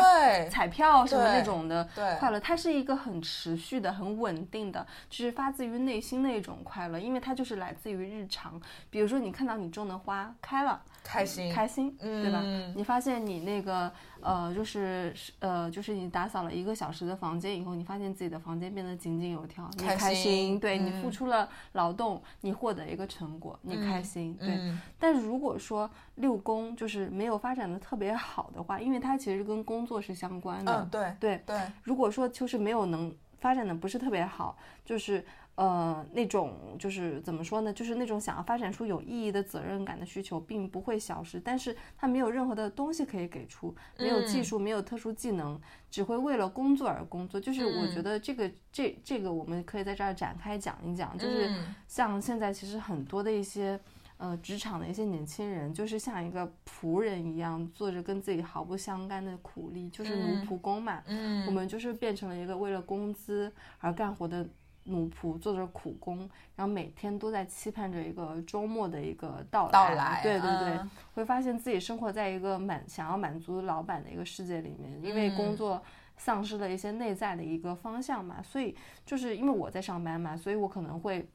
[0.50, 1.88] 彩票什么那种的
[2.20, 8.62] 快乐，它是一个很持续的、很稳定的，就是发自于内心的一种快乐，因为它就是来自于日常。
[8.92, 12.44] 比如说你看到你种的花开了，开心，开心，嗯对吧？
[12.76, 13.92] 你发现你那个。
[14.22, 24.60] 呃，就是呃，就是你打扫了一个小时的房间以后，你发现自己的房间变得井井有条，你开心，对你付出了劳动，你获得一个成果，你开心，对。
[24.98, 31.60] 但是如果说六宫就是没有发展的特别好的话，因为它其实跟工作是相关的，对对对。
[31.84, 35.26] 如果说就是没有能发展的不是特别好，就是。
[35.60, 37.74] 呃，那种就是怎么说呢？
[37.74, 45.60] 就是那种想要发展出有意义的责任感的需求，并不会消失，但是他没有任何的东西可以给出，没有技术，没有特殊技能，
[45.92, 47.42] 只会为了工作而工作。
[47.42, 51.54] 就是我觉得这个这这个我们可以在这儿展开讲一讲，就是
[51.90, 53.78] 像现在其实很多的一些
[54.16, 61.04] 呃职场的一些年轻人，就是像一个仆人一样，做着跟自己毫不相干的苦力，就是奴仆工嘛。
[61.06, 64.48] 嗯，我们就是变成了一个为了工资而干活的。
[64.90, 66.18] 奴仆做着苦工，
[66.56, 70.20] 然后每天都在期盼着一个周末的一个到来。
[70.24, 70.80] 对对对，
[71.14, 75.82] 会发现自己生活在一个满想要满足老板的一个世界里面，因为工作
[76.18, 78.42] 丧失了一些内在的一个方向嘛。
[78.42, 78.76] 所以
[79.06, 81.30] 就是因为我在上班嘛，所以我可能会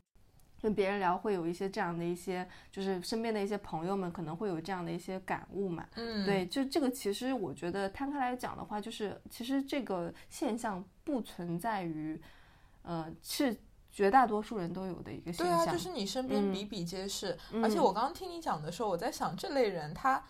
[0.60, 5.86] 跟别人聊，会有一些这样的一些，就是身边的一些朋友们可能会有这样的一些感悟嘛。
[5.94, 12.20] 嗯，对，就这个其实我觉得摊开来讲的话，就是其实这个现象不存在于。
[12.84, 13.54] 呃，是
[13.90, 15.64] 绝大多数人都有的一个现象。
[15.64, 17.36] 对啊，就是你身边比比皆是。
[17.62, 20.24] 而且我刚刚听你讲的时候，我在想，这类人他。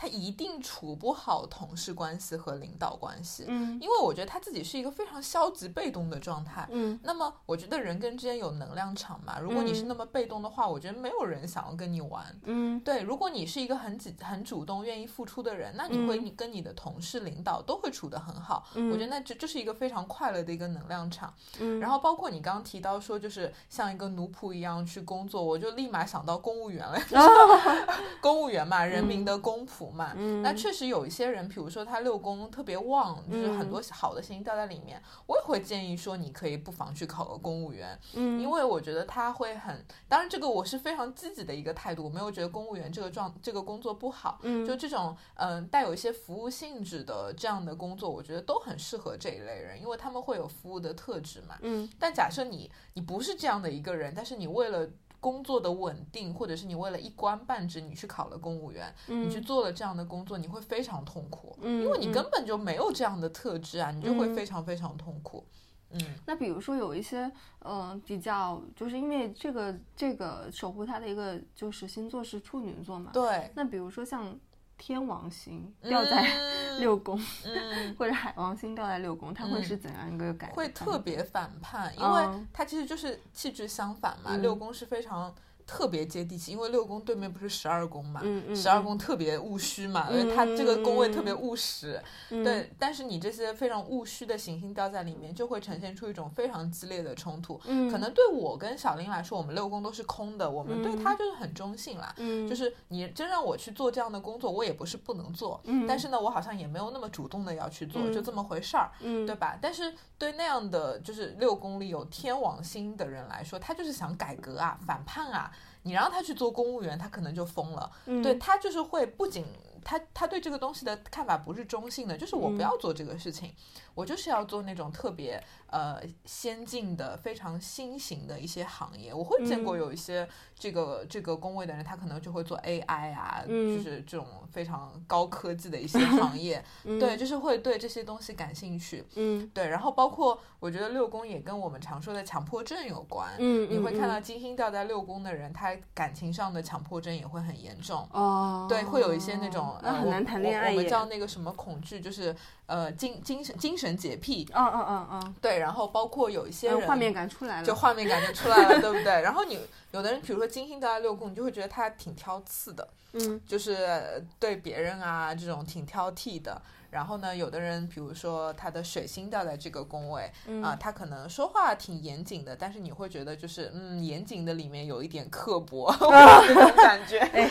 [0.00, 26.96] 他一定处不好同事关系和领导关系，嗯，因为我觉得他自己是一个非常消极被动的状态，嗯，那么我觉得人跟之间有能量场嘛，如果你是那么被动的话，我觉得没有人想要跟你玩，嗯，对，如果你是一个很主很主动、愿意付出的人，那你会你跟你的同事、领导都会处得很好，我觉得那这这是一个非常快乐的一个能量场，嗯，然后包括你刚刚提到说就是像一个奴仆一样去工作，我就立马想到公务员了，
[28.22, 29.87] 公务员嘛，人民的公仆。
[29.88, 30.12] 福嘛。
[30.42, 37.98] 那确实有一些人，比如说他六宫特别旺，就是很多好的星星掉在里面，我也会建议说，你可以不妨去考个公务员。
[38.14, 44.38] 嗯，因为我觉得他会很，当然这个我是非常积极的一个态度，我没有觉得公务员这个状这个工作不好。
[44.42, 51.56] 嗯，就这种嗯带有一些服务性质的这样的工作，我觉得都很适合这一类人，因为他们会有服务的特质嘛。
[51.62, 54.88] 嗯，但假设你你不是这样的一个人，但是你为了
[55.20, 65.44] 工作的稳定，或者是你为了一官半职，你去考了公务员，你去做了这样的工作，你会非常痛苦，因为你根本就没有这样的特质啊，你就会非常非常痛苦。
[65.90, 73.50] 嗯，那比如说有一些，呃，比较就是因为这个这个守护他的一个就是星座是处女座嘛，对。
[73.54, 74.38] 那比如说像
[74.78, 76.26] 天王星掉在
[76.80, 77.20] 六宫，
[77.98, 80.56] 或者海王星掉在六宫，它会是怎样一个感觉？
[80.56, 84.36] 会特别反叛，因为它其实就是气质相反嘛。
[84.36, 85.34] 六宫是非常。
[85.68, 88.22] 特别接地气，因为六宫对面不是十二宫嘛，
[88.56, 92.72] 十二宫特别务虚嘛，因为它这个宫位特别务实，对。
[92.78, 97.58] 但是你这些非常务虚的行星掉在里面，就会呈现出一种非常激烈的冲突。
[97.90, 102.14] 可能对我跟小林来说，我们六宫都是空的，我们对他就是很中性啦。
[102.48, 108.90] 就是你真让我去做这样的工作，我也不是不能做，但是呢，我好像也没有那么主动的要去做，就这么回事儿，
[109.26, 109.58] 对吧？
[109.60, 115.52] 但是对那样的就是六宫里有天王星的人来说，他就是想改革啊，反叛啊。
[115.88, 117.90] 你让他去做公务员，他可能就疯了。
[118.22, 119.46] 对他就是会不仅
[119.82, 123.54] 他他对这个东西的看法不是中性的，就是我不要做这个事情，
[123.98, 125.42] 我就是要做那种特别。
[125.70, 130.26] 呃，先进的非常新型的一些行业，我会见过有一些
[130.58, 136.64] 这个这个工位的人，他可能就会做 AI 啊，就是这种非常高科技的一些行业，
[136.98, 139.68] 对，就是会对这些东西感兴趣，嗯，对。
[139.68, 152.34] 然后包括我觉得六宫也跟我们常说的强迫症有关，嗯，你会看到金星掉在六宫的人，他感情上的强迫症也会很严重，哦，对，会有一些那种很难谈恋爱，我们叫那个什么恐惧，就是
[152.64, 155.58] 呃精精神精神洁癖，嗯嗯嗯嗯，对。
[155.58, 159.22] 然后包括有一些人，画面感出来了，就画面感就出来了，对不对？
[159.22, 159.58] 然后你
[159.92, 166.60] 有的人，比如说金星掉在六宫，你就会觉得他挺挑刺的，嗯，就是对别人啊这种挺挑剔的。
[166.90, 170.22] 然后呢，有的人，比如说他的水星掉在这个宫位，
[170.62, 175.92] 啊，他可能说话挺严谨的，但是你会觉得就是嗯，严谨的里面有一点刻薄
[176.76, 177.18] 感觉。
[177.18, 177.46] 哎，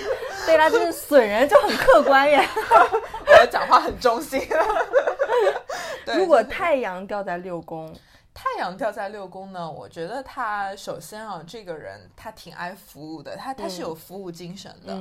[0.47, 2.43] 对啦，就是损人就很客观呀，
[3.41, 4.41] 我讲话很中性。
[6.16, 7.93] 如果太阳掉在六宫，
[8.34, 9.70] 太阳掉在六宫呢？
[9.70, 14.93] 我觉得他首先啊，这个人他挺爱服务的，他他是有服务精神的，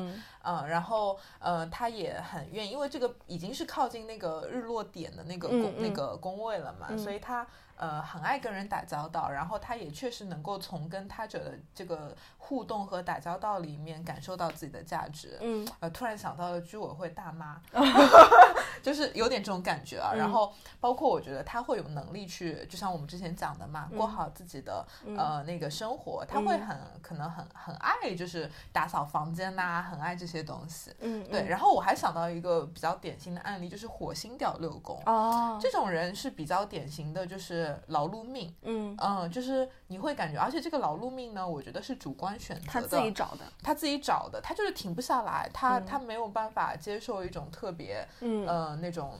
[0.42, 7.46] 嗯，然后呃，他也很愿意，因为这个已经是靠近那个日落点的那个宫那个宫位了嘛，所以他。
[7.78, 15.36] 呃，很爱跟人打交道，然后他也确实能够从跟他者的这个互动和打交道里面感受到自己的价值。
[15.42, 17.60] 嗯，呃，突然想到了居委会大妈
[18.82, 20.12] 就是有点这种感觉啊。
[20.14, 24.86] 然后包括我觉得他会有能力去，就像我们之前讲的嘛，过好自己的
[25.16, 30.94] 呃那个生活，他会很可能很很爱就是打扫房间呐，很爱这些东西。
[31.00, 31.46] 嗯，对。
[31.46, 35.02] 然后我还想到一个比较典型的案例，就是火星掉六宫。
[35.06, 37.76] 哦，这种人是比较典型的，就是。
[37.88, 49.12] 劳碌命，嗯嗯，就是你会感觉，而且这个劳碌命呢，我觉得是主观选择的，他自己找的，他自己找的，他就是停不下来，他他没有办法接受一种特别，嗯呃那种，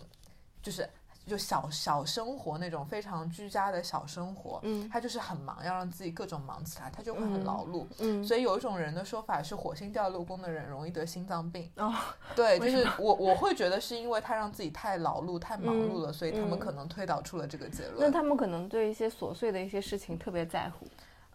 [0.62, 0.88] 就是。
[1.28, 11.92] 就小小生活那种非常居家的小生活，嗯，他就是很忙，要让自己各种忙起来，他就会很劳碌，嗯，所以有一种人的说法是，火星掉六宫的人容易得心脏病， 哦，
[12.36, 17.96] 对，就是我我会觉得是因为他让自己太劳碌、太忙碌了，所以他们可能推导出了这个结论。
[17.98, 20.86] 那他们可能对一些琐碎的一些事情特别在乎。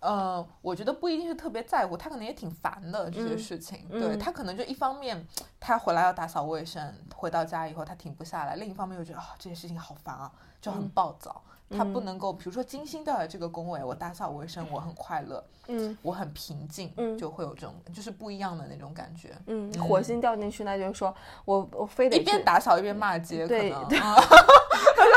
[0.01, 3.87] 呃，我觉得不一定是特别在乎，他可能也挺烦的这些事情。
[3.89, 5.25] 对他可能就一方面，
[5.59, 11.41] 他回来要打扫卫生，回到家以后他停不下来；另一方面又觉得啊，这些事情好烦啊，就很暴躁。
[11.69, 19.29] 他不能够，比如说金星掉在这个工位，我打扫卫生，我很快乐，嗯，我很平静，嗯，就会有这种就是不一样的那种感觉。
[19.45, 23.99] 嗯，火星掉进去，那就是说我我非得一边打扫一边骂街，对对，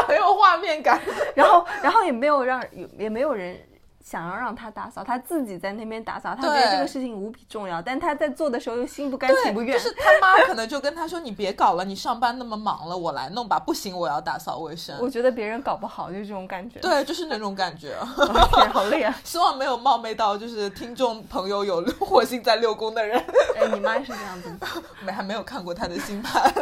[0.07, 1.01] 很有画面感。
[1.35, 3.59] 然后然后也没有让也也没有人。
[4.05, 9.77] 想要让他打扫，他自己在那边打扫，他觉得这个事情无比重要，但他在做的时候又心不甘情不愿。
[9.77, 14.95] 就是他妈可能就跟他说：“你别搞了，你上班那么忙了，我来弄吧。”不行，我要打扫卫生。
[15.01, 16.81] 我觉得别人搞不好就是这种感觉。
[16.81, 17.97] 对，就是那种感觉。
[18.53, 19.15] 天，好累啊！
[19.25, 23.19] 希望没有冒昧到就是听众朋友有 火星在六宫的人。
[23.57, 24.55] 哎，你妈是这样子，
[25.01, 26.53] 没还没有看过他的星盘。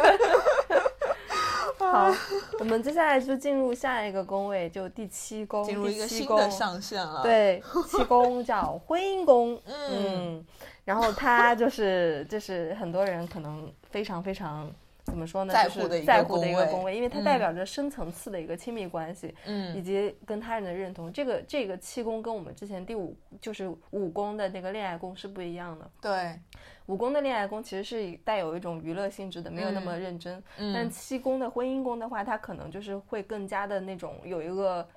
[1.91, 2.11] 好，
[2.59, 7.21] 我们接下来就进入下一个宫位，就第七宫，进入一个新的上线了。
[7.21, 10.45] 对，七宫叫婚姻宫， 嗯，
[10.85, 14.71] 然后它就是就是很多人可能非常非常
[15.03, 15.53] 怎么说呢？
[15.53, 21.11] 在乎的在乎的一个宫位，因为它代表着深层次的一个亲密关系，嗯，以及跟他人的认同。
[21.11, 25.89] 这个这个七宫跟我们之前第五就是五宫的那个恋爱宫是不一样的。
[26.01, 26.39] 对，
[26.87, 30.43] 五宫的恋爱宫其实是带有一种娱乐性质的，没有那么认真。
[30.57, 34.87] 但七宫的婚姻宫的话，它可能就是会更加的那种有一个。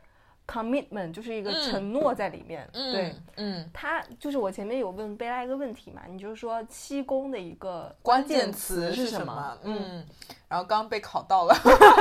[0.48, 9.58] commitment 就是一个承诺在里面，对，嗯，他就是我前面有问贝拉一个问题嘛，你就是说七宫的一个关键词是什么？
[9.64, 10.06] 嗯，
[10.48, 11.54] 然后刚刚被考到了，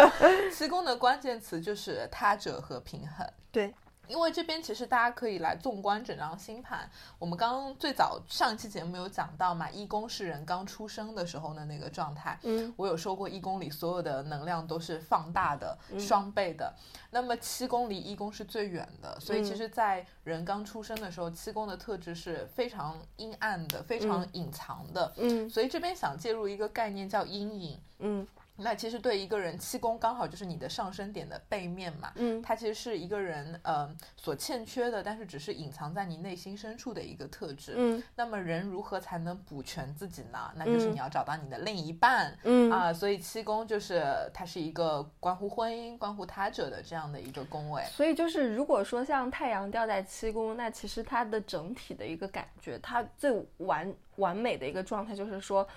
[0.54, 3.74] 七宫的关键词就是他者和平衡，对。
[4.08, 6.90] 因为这边其实大家可以来纵观整张星盘，
[7.20, 12.40] 我们刚刚最早上一期节目有讲到嘛，一宫是人刚出生的时候的那个状态。
[12.44, 16.74] 嗯，我有说过一宫里所有的能量都是放大的、双倍的。
[17.12, 25.14] 那么七宫离一宫是最远的，所以其实，在人刚出生的时候，七宫的特质是非常阴暗的、非常隐藏的。
[25.18, 27.80] 嗯，所以这边想介入一个概念叫阴影。
[28.00, 28.28] 嗯。
[28.58, 38.02] 那其实对一个人，七宫刚好就是你的上升点的背面嘛，嗯，它其实是一个人呃所欠缺的，但是只是隐藏在你内心深处的一个特质，嗯。
[38.16, 40.52] 那么人如何才能补全自己呢？
[40.56, 47.84] 那就是你要找到你的另一半，嗯啊，所以七宫就是它是一个关乎婚姻、关乎他者的这样的一个宫位。
[47.92, 55.68] 所以就是如果说像太阳掉在七宫，那其实它的整体的一个感觉，它最完完美的一个状态就是说，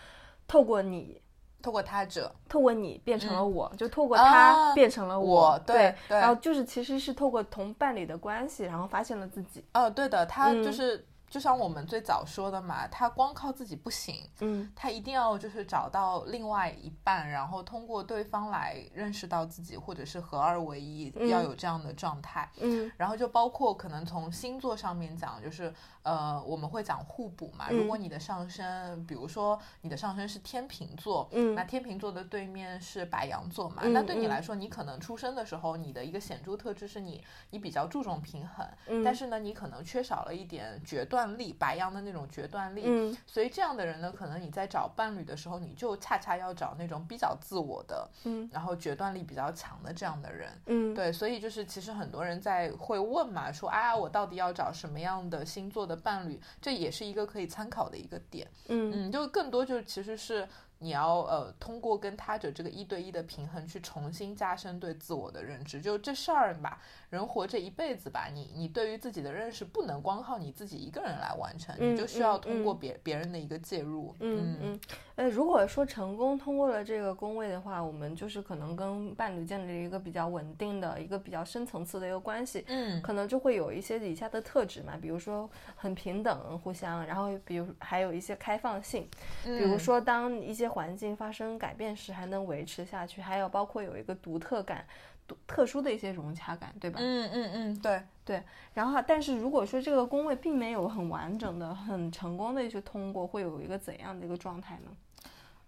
[0.46, 1.20] 透过你。
[1.62, 9.64] 透过他者，透过你变成了我，就透过他变成了我，对，然后就是其实是透过同伴侣的关系，然后发现了自己。
[9.74, 11.04] 哦，对的，他就是。
[11.30, 25.70] 就像我们最早说的嘛，他光靠自己不行，嗯，他一定要就是找到另外一半，然后通过对方来认识到自己，或者是合二为一，要有这样的状态，嗯，然后就包括可能从星座上面讲，就是
[26.08, 27.68] 呃，我们会讲互补嘛。
[27.68, 38.66] 如果你的上升，比如说你的上升是天平座，嗯，那天平座的对面是白羊座嘛，那对你来说，你可能出生的时候，你的一个显著特质是你你比较注重平衡，
[39.04, 41.18] 但是呢，你可能缺少了一点决断。
[41.18, 56.40] 断力，白羊的那种决断力，嗯，所以这样的人呢，可能你在找伴侣的时候，你就恰恰要找那种比较自我的，嗯，然后决断力比较强的这样的人，嗯，对，所以就是其实很多人在会问嘛，说啊，我到底要找什么样的星座的伴侣？
[56.62, 60.48] 这也是一个可以参考的一个点，嗯嗯，就更多就是其实是。
[60.80, 66.80] 你要呃通过跟他者这个一对一的平衡去重新加深对自我的认知，就这事儿吧，
[67.10, 74.14] 人活这一辈子吧，你你对于自己的认识不能光靠你自己一个人来完成，你就需要通过别别人的一个介入。
[74.20, 74.80] 嗯嗯，
[75.16, 89.08] 呃，如果说成功通过了这个宫位的话，我们就是可能跟伴侣建立了一个比较稳定的一个比较深层次的一个关系，嗯，可能就会有一些以下的特质嘛，比如说很平等互相，然后比如还有一些开放性，
[89.44, 95.07] 比如说当一些环境发生改变时还能维持下去，还有包括有一个独特感、独
[95.46, 96.98] 特殊的一些融洽感，对吧？
[97.02, 98.42] 嗯嗯嗯，对对。
[98.74, 104.90] 然后，但是如果说这个宫位并没有很完整的、很成功的去通过，会有一个怎样的一个状态呢？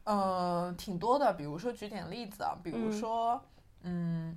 [0.04, 3.34] 呃，挺多的，比如说举点例子啊，比如说。
[3.34, 3.40] 嗯，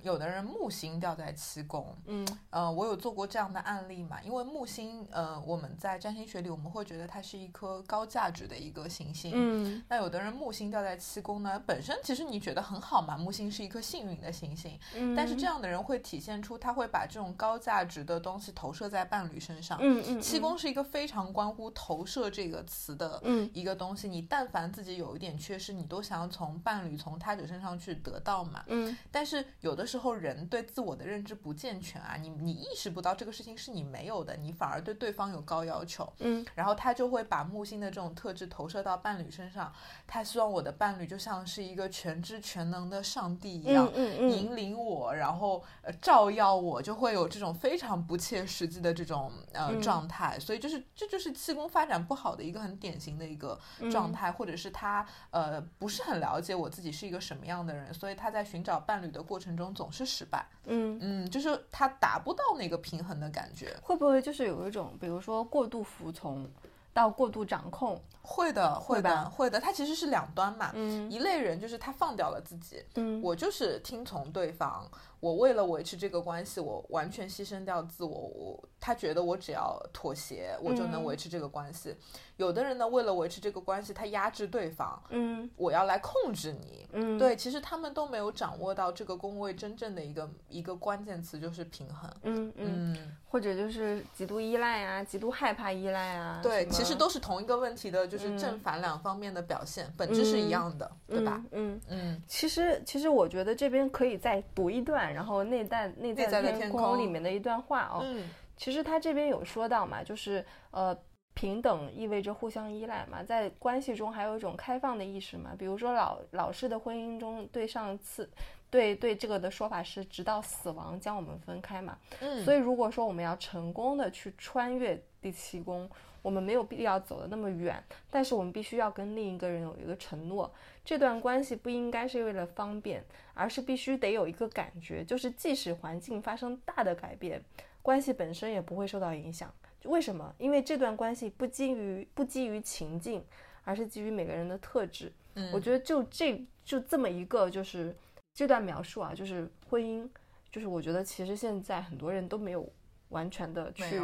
[0.02, 4.20] 有的人木星掉在七宫，嗯，呃，我有做过这样的案例嘛？
[4.22, 23.22] 因为木星，呃，我们在占星学里，我们会觉得它是一颗高价值的一个行星，嗯，那有的人木星掉在七宫呢，本身其实你觉得很好嘛，木星是一颗幸运的行星，嗯，但是这样的人会体现出他会把这种高价值的东西投射在伴侣身上，嗯嗯，七宫是一个非常关乎投射这个词的
[23.52, 29.33] 一个东西，你但凡自己有一点缺失，你都想要从伴侣、从他者身上去得到嘛，嗯，但是。
[29.34, 39.72] 是有的时候人对自我的认知不健全啊，你你意识不到这个事情是你没有的，你反而对对方有高要求，嗯，然后他就会把木星的这种特质投射到伴侣身上，
[40.06, 53.58] 他希望我的伴侣就像是一个全知全能的上帝一样，嗯嗯，引领我，然后呃照耀我，就会有这种非常不切实际的这种呃状态，所以就是这就是气功发展不好的一个很典型的一个
[53.90, 59.23] 状态，或者是他呃不是很了解我自己是一个什么样的人，所以他在寻找伴侣的。
[59.24, 66.48] 过程中总是失败，嗯嗯，就是他达不到那个平衡的感觉，会不会就是有一种，比如说过度服从
[66.92, 68.00] 到过度掌控？
[68.26, 81.94] 会的，会的，会的，它其实是两端嘛，嗯，一类人就是他放掉了自己，嗯，我就是听从对方，我为了维持这个关系，我完全牺牲掉自我，我他觉得我只要妥协，我就能维持这个关系。
[82.36, 98.13] 有的人呢，为了维持这个关系，他压制对方，嗯，我要来控制你，嗯，对，其实他们都没有掌握到这个宫位真正的一个一个关键词，就是平衡，嗯嗯，或者就是极度依赖啊，极度害怕依赖啊，对，其实都是同一个问题的。
[98.16, 101.44] 就是正反两方面的表现，本质是一样的，对吧？
[101.50, 102.22] 嗯嗯。
[102.28, 108.00] 其实，其实我觉得这边可以再读一段，然后内在内在的天空里面的一段话哦。
[108.02, 108.30] 嗯。
[108.56, 110.96] 其实他这边有说到嘛，就是呃。
[111.36, 115.50] 平等意味着互相依赖嘛，在关系中还有一种开放的意识嘛。
[115.58, 118.30] 比如说老老式的婚姻中，对上次
[118.70, 121.98] 对对这个的说法是直到死亡将我们分开嘛。
[122.20, 125.90] 嗯，所以如果说我们要成功的去穿越第七宫，
[126.24, 130.50] 我们没有必要走得那么远，但是我们必须要跟另一个人有一个承诺，
[130.82, 133.04] 这段关系不应该是为了方便，
[133.34, 137.44] 而是必须得有一个感觉，就是即使环境发生大的改变，
[137.82, 139.52] 关系本身也不会受到影响。
[139.82, 140.34] 为什么？
[140.38, 143.22] 因为这段关系不基于不基于情境，
[143.62, 145.12] 而是基于每个人的特质。
[145.34, 147.94] 嗯，我觉得就这就这么一个就是
[148.32, 150.08] 这段描述啊，就是婚姻，
[150.50, 152.66] 就是我觉得其实现在很多人都没有
[153.10, 154.00] 完全的去，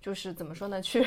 [0.00, 1.04] 就是怎么说呢，去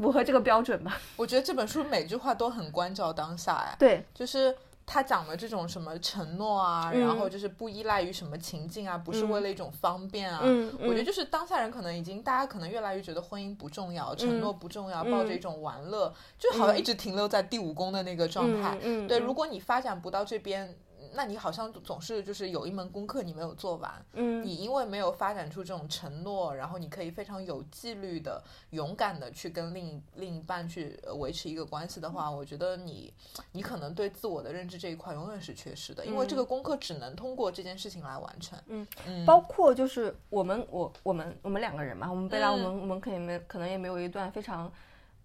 [0.00, 1.00] 符合这个标准吧。
[1.16, 4.56] 我觉得这本书每句话都很关照当下，哎，对，就是。
[4.90, 10.40] 他讲的这种什么承诺啊，然后就是不依赖于什么情境啊，不是为了一种方便啊。
[10.80, 18.78] 我觉得就是当下人可能已经，大家可能越来越觉得婚姻不重要，承诺不重要，抱着一种玩乐，就好像一直停留在第五宫的那个状态。
[18.80, 20.74] 嗯对，如果你发展不到这边。
[21.14, 33.12] 那你好像总是就是有一门功课你没有做完，嗯，你因为没有发展出这种承诺，然后你可以非常有纪律的、勇敢的去跟另一另一半去维持一个关系的话，我觉得你
[33.52, 38.58] 你可能对自我的认知这一块永远是缺失的，因为这个功课只能通过这件事情来完成。
[38.66, 44.72] 嗯嗯，包括就是我们我我们我们两个人嘛，我们贝拉我们我们可以没可能也没有一段非常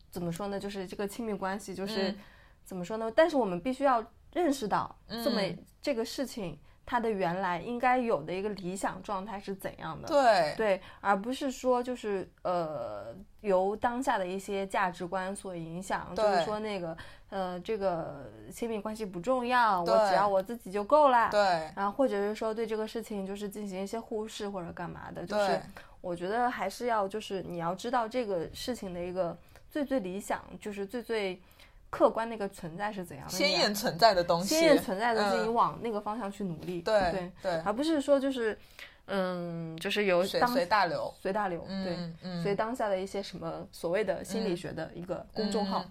[0.09, 2.15] 怎么说呢，就是这个亲密关系就是
[2.65, 3.11] 怎么说呢？
[3.15, 4.03] 但是我们必须要。
[4.33, 5.41] 认识到这么
[5.81, 10.07] 这个事情，它的原来应该有的一个理想状态是怎样的？
[10.07, 16.97] 对对，而不是说就是呃由当下的一些价值观所影响，就是说那个
[17.29, 21.29] 呃这个亲密关系不重要，我只要我自己就够了。
[21.29, 21.39] 对，
[21.75, 25.61] 然后或者是说对这个事情就是进行一些忽视或者干嘛的，就是
[26.01, 29.37] 我觉得还是要就是你要知道这个事情的一个
[29.69, 31.41] 最最理想，就是最最。
[31.93, 33.31] 客观那个存在是怎样的？
[33.31, 36.81] 鲜艳存在的东西，鲜艳存在的，东西，你往那个方向去努力。
[36.81, 38.57] 对对对，而不是说就是，
[39.05, 41.63] 嗯，就是由随随大流，随大流。
[41.67, 45.85] 对，随当下的一些什么所谓的心理学的一个公众号。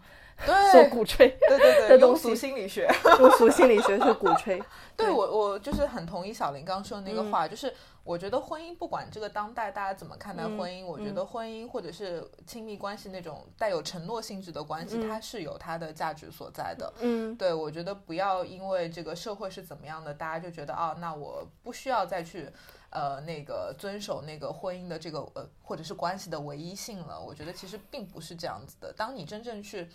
[0.72, 4.62] 对，鼓吹，对对对， 庸俗心理学，庸俗心理学是鼓吹。
[4.97, 7.72] 对我，我就是很同意小林刚说的那个话，就是
[8.05, 16.93] 我觉得婚姻不管这个当代大家怎么看待婚姻，我觉得婚姻或者是亲密关系那种带有承诺性质的关系，它是有它的价值所在的。
[17.01, 22.49] 嗯，对，我觉得不要因为这个社会是怎么样的，大家就觉得啊，那我不需要再去。
[22.95, 28.93] 呃，那个遵守那个婚姻的这个呃，或者是关系的唯一性了，我觉得其实并不是这样子的。
[28.93, 29.88] 当你真正去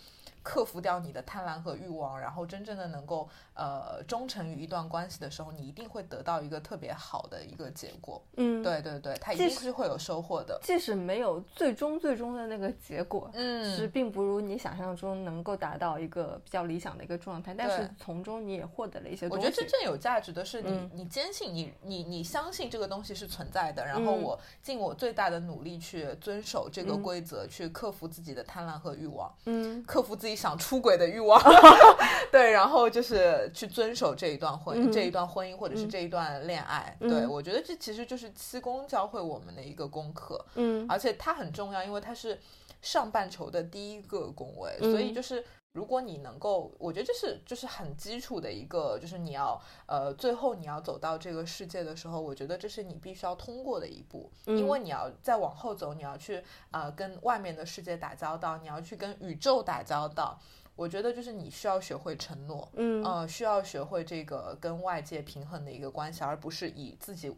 [0.48, 8.20] 克服掉你的贪婪和欲望，然后真正的能够呃忠诚于一段关系的时候，你一定会得到一个特别好的一个结果。
[8.36, 10.58] 嗯，对对对，它一定是会有收获的。
[10.62, 19.28] 即使没有最终最终的那个结果，嗯，是并不如你想象中能够达到一个比较理想的一个状态，但是从中你也获得了一些。
[19.28, 22.88] 我觉得真正有价值的是你，你坚信你你你相信这个。
[22.88, 31.42] 东西是存在的，然后我尽我最大的努力去遵守这个规则，去克服自己的贪婪和欲望，嗯，克服自己想出轨的欲望，
[32.30, 42.38] 对，然后就是去遵守这一段婚这一段婚姻或者是这一段恋爱，对我觉得这其实就是七宫教会我们的一个功课，嗯，而且它很重要，因为它是
[42.80, 45.44] 上半球的第一个宫位，所以就是。
[45.78, 49.56] 如果你能够，我觉得这是就是很基础的一个，就是你要
[49.86, 60.36] 呃，最后你要走到这个世界的时候，我觉得这是你必须要通过的一步，因为你要再往后走，你要去呃跟外面的世界打交道，你要去跟宇宙打交道。
[60.74, 67.32] 我觉得就是你需要学会承诺，嗯，呃，需要学会这个跟外界平衡的一个关系，而不是以自己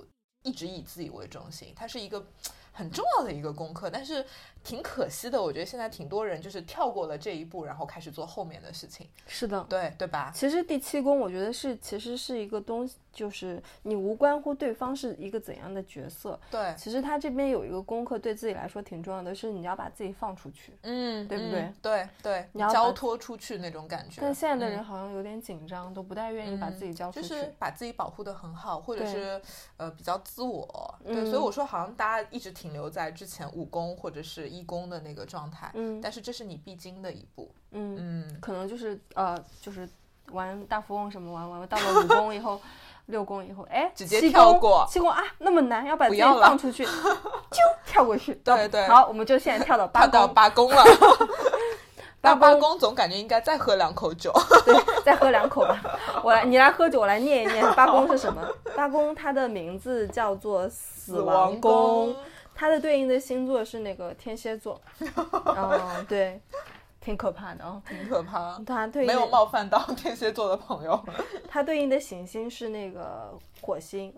[0.44, 2.24] 一直以自己为中心，它是一个。
[2.72, 4.24] 很重要的一个功课，但是
[4.62, 5.42] 挺可惜的。
[5.42, 9.08] 我觉得现在挺多人就是跳过了这一步，然后开始做后面的事情。
[9.26, 10.32] 是的，对对吧？
[10.34, 12.96] 其实第七宫，我觉得是其实是一个东西。
[13.12, 16.72] 就是你无关乎对方是一个怎样的角色，对。
[16.78, 21.72] 其实他这边有一个功课，对自己来说挺重要的，是你要把自己放出去，嗯，对不对？
[21.82, 24.20] 对对，你要交托出去那种感觉。
[24.22, 29.42] 但现在的人好像有点紧张，都不太愿意把自己交出去，就是把自己保护的很好，或者是
[29.76, 30.94] 呃比较自我。
[31.04, 39.88] 对，所以我说好像大家一直停留在之前五宫或者是一宫的那个状态，嗯，但是这是你必经的一步，嗯嗯，可能就是呃就是
[40.32, 42.60] 玩大富翁什么玩玩到了五宫以后。
[43.06, 46.84] 六宫以后，哎，直接跳过七宫啊，那么难，要把自己放出去，
[47.50, 48.32] 就跳过去。
[48.44, 50.84] 对对，好，我们就现在跳到八 到八宫了。
[52.20, 54.32] 八八宫总感觉应该再喝两口酒。
[54.64, 55.82] 对，再喝两口吧。
[56.22, 58.40] 我来，你来喝酒，我来念一念八宫是什么。
[58.76, 62.14] 八宫它的名字叫做死亡宫，
[62.60, 64.78] 它的对应的星座是那个天蝎座。
[65.56, 66.38] 嗯，对，
[67.00, 68.60] 挺可怕的哦，挺可怕。
[68.66, 71.02] 它对没有冒犯到 天蝎座的朋友。
[71.48, 73.32] 它对应的行星是那个
[73.62, 74.14] 火星。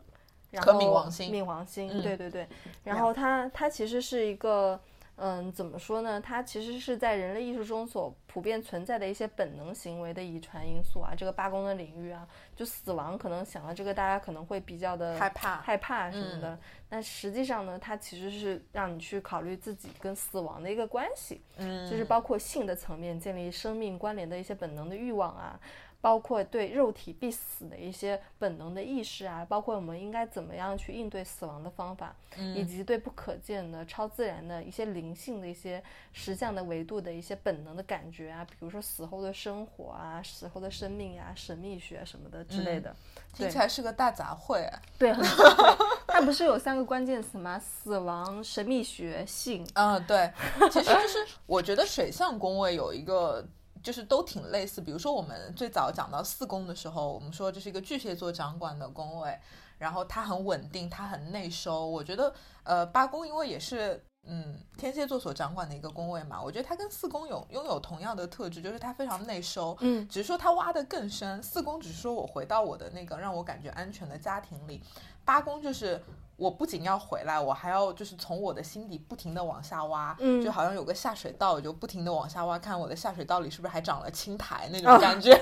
[0.50, 2.46] 然后冥王星，冥王星，对对对，
[2.82, 4.78] 然后它它其实是一个，
[5.24, 6.20] 嗯，怎么说呢？
[6.20, 11.14] 它其实是在人类艺术中所普遍存在的一些本能行为的遗传因素啊。
[11.16, 16.58] 这个罢工的领域啊，就死亡，可能想到这个，大家可能会比较的害怕害怕什么的。
[16.88, 25.60] 那实际上呢，它其实是让你去考虑自己跟死亡的一个关系，嗯，就是包括性的层面，建立生命关联的一些本能的欲望啊。
[26.02, 32.14] 包括对肉体必死的一些本能的意识啊，包括我们应该怎么样去应对死亡的方法，
[32.56, 35.80] 以及对不可见的、超自然的一些灵性的一些
[36.12, 42.94] 实相的维度的一些本能的感觉啊，比如说死后的生活啊、死后的生命呀、神秘学什么的之类的，
[43.32, 44.68] 听起来是个大杂烩。
[44.98, 45.76] 对，很杂烩。
[46.08, 47.56] 它不是有三个关键词吗？
[47.60, 49.64] 死亡、神秘学、性。
[49.74, 50.28] 嗯，对。
[50.68, 53.46] 其实就是我觉得水象宫位有一个。
[53.82, 59.38] 就是都挺类似，比如说我们最早讲到四宫的时候，我们说这是一个巨蟹座掌管的宫位，
[59.78, 61.86] 然后它很稳定，它很内收。
[61.86, 71.42] 我觉得，呃，八宫因为也是嗯天蝎座所掌管的一个宫位嘛，我觉得它跟四宫有拥有同样的特质，就是它非常内收，嗯，只是说它挖的更深。
[71.42, 74.82] 四宫只是说我回到我的那个让我感觉安全的家庭里，
[75.24, 76.00] 八宫就是。
[76.42, 80.12] 我不仅要回来，我还要就是从我的心底不停的往下挖，
[80.42, 85.40] 就好像有个下水道，我就不停的往下挖，看我的下水道里是不是还长了青苔那种感觉。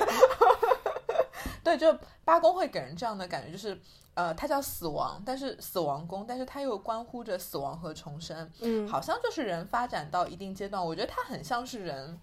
[1.64, 3.80] 对，就八宫会给人这样的感觉，就是
[4.12, 8.50] 呃，它叫死亡，但是死亡宫，但是它又关乎着死亡和重生。
[8.60, 12.20] 嗯，好像就是人发展到一定阶段，我觉得它很像是人，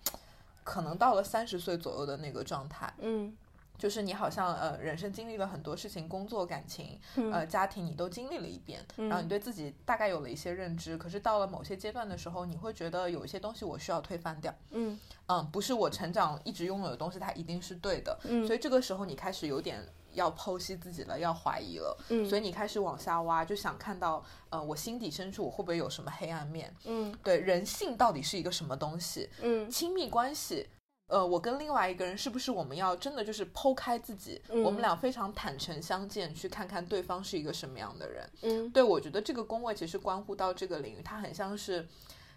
[0.63, 2.93] 可能到了三十岁左右的那个状态。
[2.99, 3.35] 嗯。
[3.77, 6.99] 就是你好像呃，人生经历了很多事情，工作、感情、
[7.31, 10.97] 呃，家庭，你都经历了一遍，然后你对自己大概有了一些认知。
[10.97, 14.53] 可是到了某些阶段的时候，你会觉得有一些东西我需要推翻掉。
[14.71, 18.17] 嗯嗯，不是我成长一直拥有的东西，它一定是对的。
[18.23, 21.95] 嗯，所以这个时候你开始有点要剖析自己了，要怀疑了。
[22.09, 26.73] 嗯，所以你开始往下挖，就想看到呃，我心底深处我会不会有什么黑暗面？
[26.85, 29.29] 嗯，对，人性到底是一个什么东西？
[29.43, 30.67] 嗯，亲密关系。
[31.07, 38.29] 呃，我跟另外一个人是不是我们要真的就是剖开自己，我们俩非常坦诚相见，去看看对方是一个什么样的人？
[38.41, 41.87] 嗯，对，我觉得这个宫位其实关乎到这个领域，它很像是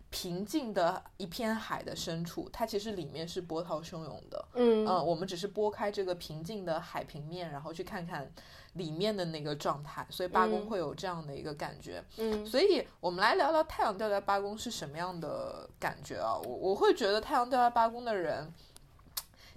[0.08, 4.48] 平静的一片海的深处，它其实里面是波涛汹涌的。
[4.54, 8.32] 嗯，呃，我们只是拨开这个平静的海平面，然后去看看
[8.74, 12.04] 里面的那个状态，所以八宫会有这样的一个感觉。
[12.16, 16.36] 嗯，所以我们来聊聊太阳掉在八宫是什么样的感觉啊？
[16.44, 18.52] 我我会觉得太阳掉在八宫的人。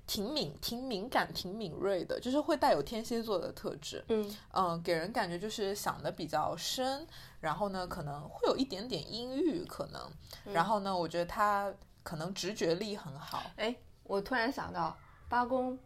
[0.06, 4.04] 挺敏、挺敏感、挺敏锐的，就是会带有天蝎座的特质。
[4.10, 7.08] 嗯嗯，给人感觉就是想的比较深，
[7.40, 10.54] 然后呢，可能会有一点点阴郁，可能。
[10.54, 13.44] 然后呢，我觉得他可能直觉力很好。
[13.56, 14.96] 哎，我突然想到，
[15.30, 15.80] 八宫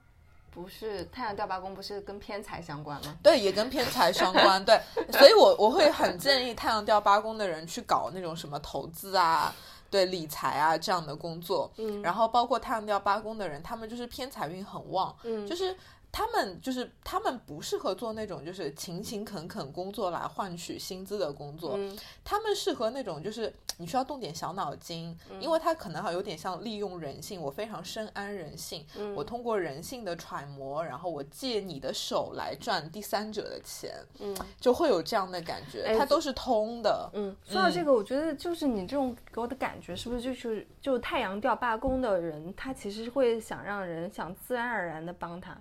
[0.57, 3.15] 不是太阳掉八宫，不是跟偏财相关吗？
[3.21, 4.65] 对，也跟偏财相关。
[4.65, 4.81] 对，
[5.11, 9.53] 所以我我会很建议太阳掉八宫的人去搞那种什么投资啊。
[9.89, 15.73] 对理财啊这样的工作，嗯，然后包括太阳掉八宫的人，他们就是偏财运很旺，嗯，就是。
[16.17, 21.77] 他们就是他们不适合做那种就是勤勤恳恳工作来换取薪资的工作，
[22.23, 28.83] 他们适合那种就是你需要动点小脑筋，因为他可能还有点像利用人性，我非常深谙人性，
[29.15, 37.07] 我通过人性的揣摩，然后我借你的手来赚第三者的钱，嗯，就会有这样的感觉，它都是通的。
[37.13, 45.55] 嗯，说到这个，我觉得就是你这种给我的感觉，是不是就是就太阳掉八宫的人，他其实会想让人想自然而然的帮他。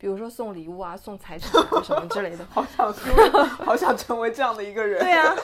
[0.00, 3.28] 比如说送礼物啊，送财产啊什么之类的， 好想成为，
[3.66, 4.98] 好想成为这样的一个人。
[4.98, 5.36] 对啊，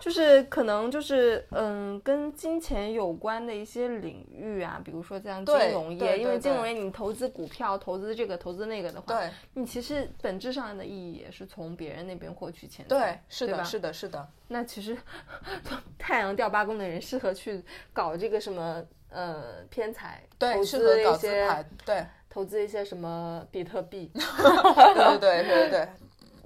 [0.00, 12.86] 就是可能就是嗯，跟金钱有关的一些领域啊，比如说像金融业，因为金融业你投资股票、投资这个、投资那个的话，对，你其实本质上的意义也是从别人那边获取钱。
[12.88, 14.26] 对，是的，是的，是的。
[14.48, 14.96] 那其实
[15.98, 22.06] 太阳掉八宫的人适合去搞这个什么呃偏财，对，适合搞资牌，对。
[22.38, 24.08] 投资一些什么比特币？
[24.14, 25.88] 对对对对对，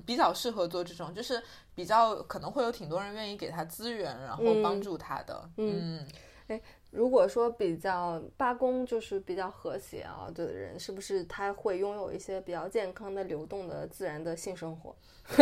[0.06, 1.42] 比较适合做这种，就是
[1.74, 5.50] 比较可能会有挺多人愿意给他资源，然后帮助他的。
[5.58, 6.02] 嗯，
[6.48, 6.58] 哎，
[6.92, 14.96] 如果说比较八宫就是比较和谐啊的人，是不是他会拥有一些比较健康的、流动的、自然的性生活？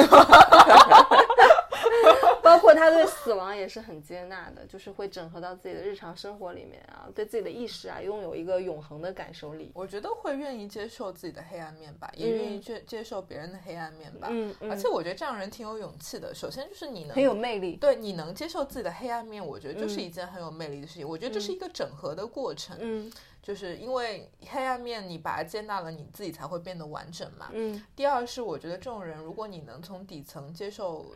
[2.51, 9.71] 包括他对死亡也是很接纳的，就是会整合到自己的日常生活里面啊，对自己的意识啊，拥有一个永恒的感受力。
[9.75, 14.29] 我觉得会愿意接受自己的黑暗面吧，也愿意接接受别人的黑暗面吧。
[14.31, 14.71] 嗯嗯。
[14.71, 16.35] 而且我觉得这样人挺有勇气的。
[16.35, 21.09] 首先就是你能很有魅力，对你能接受自己的黑暗面，我觉得就是一件很有魅力的事情。
[21.09, 22.77] 我觉得这是一个整合的过程。
[22.81, 23.13] 嗯。
[23.43, 27.49] 就是因为黑暗面，你把它接纳了，你自己才会变得完整嘛。
[27.53, 27.83] 嗯。
[27.97, 31.07] 第二是，我觉得这种人，如果你能从底层接受，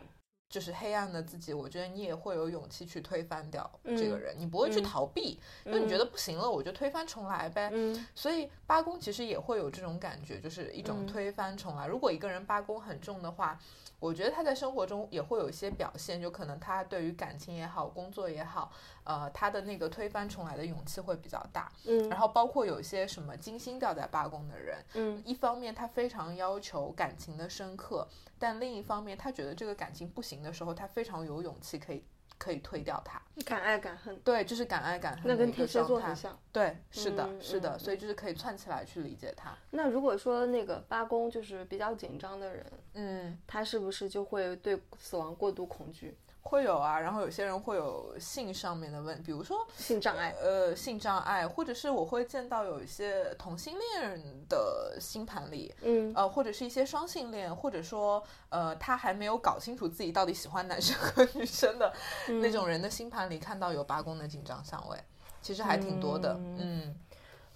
[0.54, 7.70] 就是黑暗的自己，我觉得你也会有勇气去推翻掉这个人，你不会去逃避，因为你觉得不行了，我就推翻重来呗。
[7.72, 8.06] 嗯。
[8.14, 11.88] 所以八宫其实也会有这种感觉，就是一种推翻重来。
[11.88, 13.58] 如果一个人八宫很重的话。
[14.00, 18.70] 我觉得他在生活中也会有一些表现，就可能他对于感情也好，工作也好，
[19.04, 21.70] 呃，他的那个推翻重来的勇气会比较大。
[21.86, 28.06] 嗯，然后包括有一些什么金星掉在八宫的人，嗯，一方面他非常要求感情的深刻，
[28.38, 32.04] 但另一方面他觉得这个感情不行的时候，他非常有勇气可以。
[32.36, 35.22] 可以推掉它，敢爱敢恨，对，就是敢爱敢恨。
[35.24, 39.56] 那跟天蝎座很像，对，是的，是的，所以就是可以串起来去理解他。
[39.70, 46.18] 那如果说那个八宫就是比较紧张的人，嗯，他是不是就会对死亡过度恐惧？
[46.44, 61.92] 会有啊，然后有些人会有性上面的问，比如说性障碍，呃，性障碍，或者是我会见到有一些同性恋的星盘里，嗯，呃，或者是一些双性恋，或者说呃，他还没有搞清楚自己到底喜欢男生和女生的
[62.26, 64.98] 那种人的星盘里，看到有八宫的紧张相位，
[65.40, 66.94] 其实还挺多的，嗯，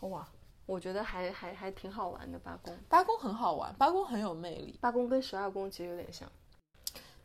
[0.01, 0.27] 哇，
[0.65, 6.27] 我觉得还还还挺好玩的，八宫，八宫很好玩，八宫很有魅力，八宫跟十二宫其实有点像。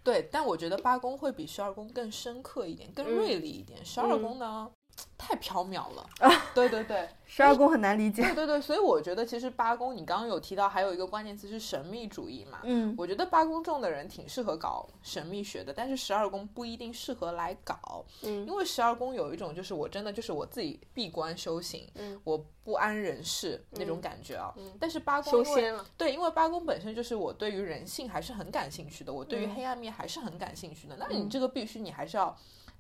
[0.04, 3.84] 对，但我觉得八宫会比十二宫更深刻一点，更锐利一点。
[3.86, 4.70] 十二宫呢，
[5.18, 6.10] 太缥缈了。
[6.54, 8.22] 对对对，十二宫很难理解。
[8.24, 12.60] 对对对，所以我觉得其实八宫，你刚刚有提到还有一个关键词是神秘主义嘛。
[12.64, 18.06] 嗯，我觉得八宫重的人挺适合搞神秘学的，但是十二宫不一定适合来搞。
[18.24, 22.46] 嗯，因为十二宫有一种就是我真的就是我自己闭关修行，嗯，我。
[22.66, 30.96] 不安人事那种感觉啊，嗯但是八宫修仙了，对，因为八宫本身就是我对于人性还是很感兴趣的，我对于黑暗面还是很感兴趣的。
[30.98, 32.34] 那你这个必须你还是要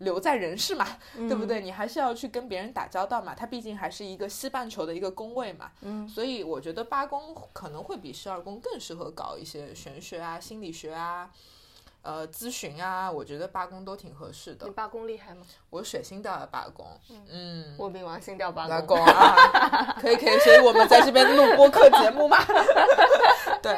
[0.03, 0.85] 留在人世嘛，
[1.15, 1.61] 对不对？
[1.61, 5.71] 你还是要去跟别人打交道嘛，它毕竟还是一个西半球的一个宫位嘛。
[5.81, 11.31] 嗯，所以我觉得八宫可能会比十二宫更适合搞一些玄学啊、心理学啊。
[12.03, 14.65] 呃，咨询啊，我觉得八宫都挺合适的。
[14.65, 15.45] 你八宫厉害吗？
[15.69, 16.85] 我水星掉了八宫，
[17.29, 22.37] 嗯，我冥王星掉八宫啊， 可以可以，所以我们在这边录播客节目嘛。
[23.63, 23.77] 对，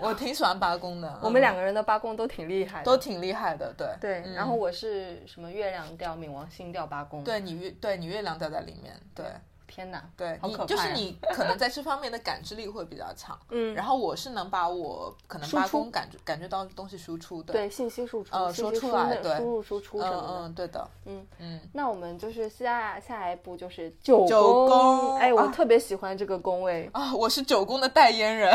[0.00, 1.20] 我挺喜欢八宫的。
[1.22, 4.32] 我们两个人的八宫都挺厉害，都挺厉害的，对对。
[4.34, 9.26] 然后我是什么月亮调冥王星掉八宫，对你月对你月亮掉在里面，对。
[9.70, 24.26] 天哪，对，你就是你可能在这方面的感知力会比较强， 嗯，然后我是能把我可能八宫感觉感觉到东西输出，对，信息输出，呃，说出来，对，输入输出什么的，嗯，对的，嗯嗯，那我们就是下下一步就是九
[24.66, 28.52] 宫，哎，我特别喜欢这个宫位啊，我是九宫的代言人，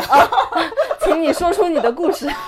[1.02, 2.30] 请你说出你的故事。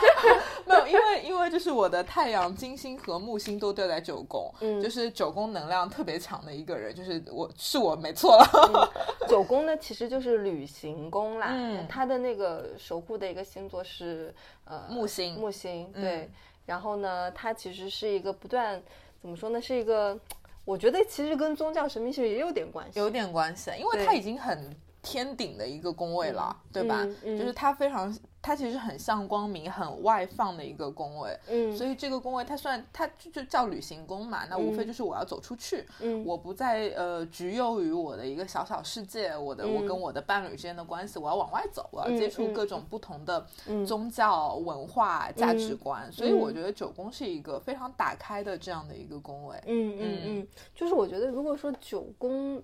[0.68, 8.46] 没有，因为因为就是我的太阳、金星和木星都掉在九宫，嗯，就是九宫能量特别强的一个人，就是我是我没错了。
[9.28, 14.34] 九宫呢，其实就是旅行宫啦，嗯，它的那个守护的一个星座是
[14.64, 16.30] 呃木星，木星，对。
[16.64, 18.82] 然后呢，它其实是一个不断
[19.20, 20.18] 怎么说呢，是一个
[20.64, 24.70] 我觉得其实跟宗教神秘学也有点关系，有点关系，因为它已经很
[25.02, 27.06] 天顶的一个宫位了，对吧？
[27.22, 28.16] 就是它非常。
[28.40, 43.44] 它其实很像光明、很外放的一个宫位，嗯，所以这个宫位它算它就就叫旅行宫嘛，那无非就是我要走出去，嗯，我不再呃局囿于我的一个小小世界，我的我跟我的伴侣之间的关系，我要往外走，我要接触各种不同的
[43.84, 50.18] 宗教文化价值观，所以我觉得九宫是一个非常打开的这样的一个宫位，嗯嗯。
[50.24, 52.62] 嗯，就是我觉得如果说九宫。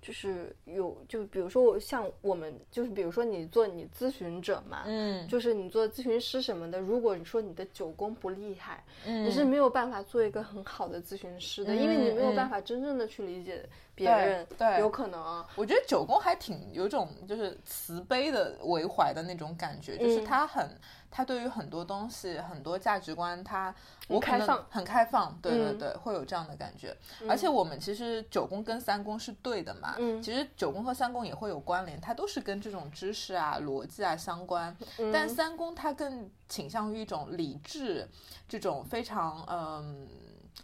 [0.00, 15.46] 就是有，就比如说我像我们，就是比如说你做你咨询者嘛，嗯，就是你做咨询师什么的，如果你说你的九宫不厉害，嗯，你是没有办法做一个很好的咨询师的，因为你没有办法真正的去理解别人，对，有可能啊。
[15.56, 20.68] 我觉得九宫还挺有种就是慈悲的为怀的那种感觉，就是他很。
[21.16, 23.74] 他对于很多东西、很多价值观，他
[24.06, 26.94] 我可能很开放，对对对，会有这样的感觉。
[27.26, 34.76] 而且我们其实九宫跟三宫是对的嘛，嗯，其实九宫和三宫也会有关联，它都是跟这种知识啊、逻辑啊相关。
[35.10, 38.06] 但三宫它更倾向于一种理智，
[38.46, 40.06] 这种非常嗯。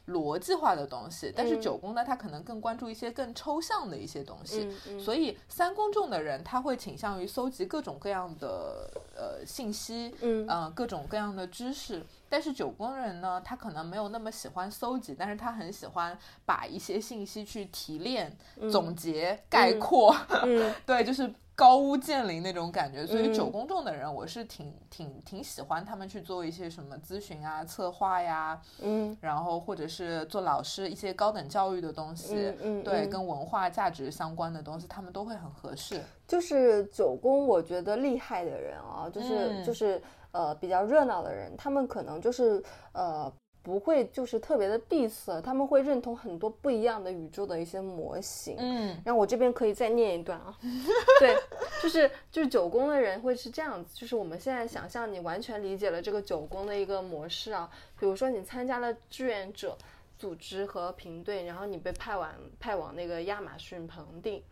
[0.09, 4.69] 逻辑化的东西，但是九宫呢，他可能更关注一些更抽象的一些东西。
[4.99, 12.05] 所以三宫重的人，他会倾向于搜集各种各样的呃信息，嗯，呃，各种各样的知识。
[12.29, 18.37] 但是九宫人呢，他可能没有那么喜欢搜集，但是他很喜欢把一些信息去提炼、
[18.71, 20.17] 总结、概括。
[20.85, 21.33] 对，就是。
[21.55, 36.01] 高屋建瓴那种感觉，所以九宫重的人，我是挺挺挺喜欢他们去做一些什么咨询啊、策划呀，嗯，然后或者是做老师一些高等教育的东西，嗯，对，跟文化价值相关的东西，他们都会很合适。
[36.27, 43.33] 就是九宫，我觉得厉害的人啊，就是就是呃比较热闹的人，他们可能就是呃。
[43.63, 48.57] 不会就是特别的闭塞，他们会认同很多不一样的宇宙的一些模型。
[48.59, 50.59] 嗯，然后我这边可以再念一段啊。
[51.21, 51.37] 对，
[51.81, 57.71] 就是就是九宫的人会是这样子，就是我们现在想象你完全理解了这个九宫的一个模式啊。
[58.01, 59.79] 比如说你参加了志愿者
[60.19, 64.43] 组织和平队，然后你被派往派往那个亚马逊盆地，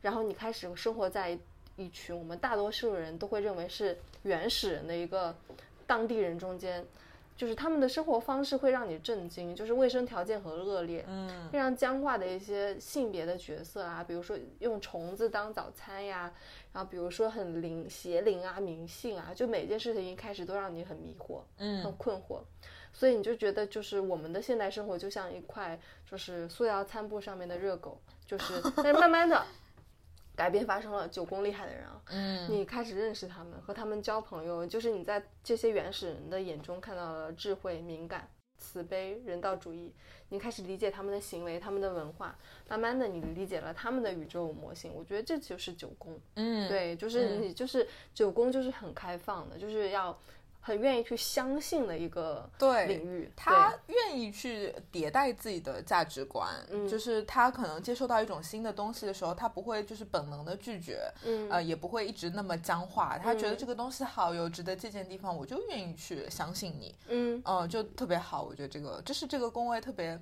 [0.00, 1.38] 然后你开始生活在
[1.76, 5.36] 一群我们大多数人都会认为是原始人的一个
[5.86, 6.82] 当地人中间。
[7.36, 16.32] 就是他们的生活方式会让你震惊，就是卫生条件很恶劣，嗯，非常僵化的一些性别的角色啊，比如说用虫子当早餐呀，
[16.72, 22.40] 然后比如说很灵邪灵啊、迷信啊，就每件事情一开始都让你很迷惑，嗯，很困惑，
[22.92, 25.78] 所以你就觉得就是我们的现代生活就像一块
[26.08, 29.44] 就是塑料餐布上面的热狗，就是， 但是慢慢的。
[30.36, 38.28] 改变发生了，九宫厉害的人啊，嗯，你开始认识他们，和他们交朋友，就是你在这些原始人的眼中看到了智慧、敏感、
[38.58, 39.92] 慈悲、人道主义，
[40.28, 42.36] 你开始理解他们的行为、他们的文化，
[42.68, 44.92] 慢慢的你理解了他们的宇宙模型。
[44.94, 50.18] 我觉得这就是九宫，嗯，对，就是你就是九宫就是很开放的，就是要。
[50.66, 52.48] 很愿意去相信的一个
[52.88, 56.48] 领域，他愿意去迭代自己的价值观，
[56.88, 61.06] 就是他可能接受到一种新的东西的时候，他不会就是本能的拒绝，
[61.50, 63.18] 呃，也不会一直那么僵化。
[63.18, 68.42] 他觉得这个东西好，有值得借鉴的地方，我就愿意去相信你，嗯，嗯，就特别好。
[68.42, 70.18] 我觉得这个这是这个工位特别。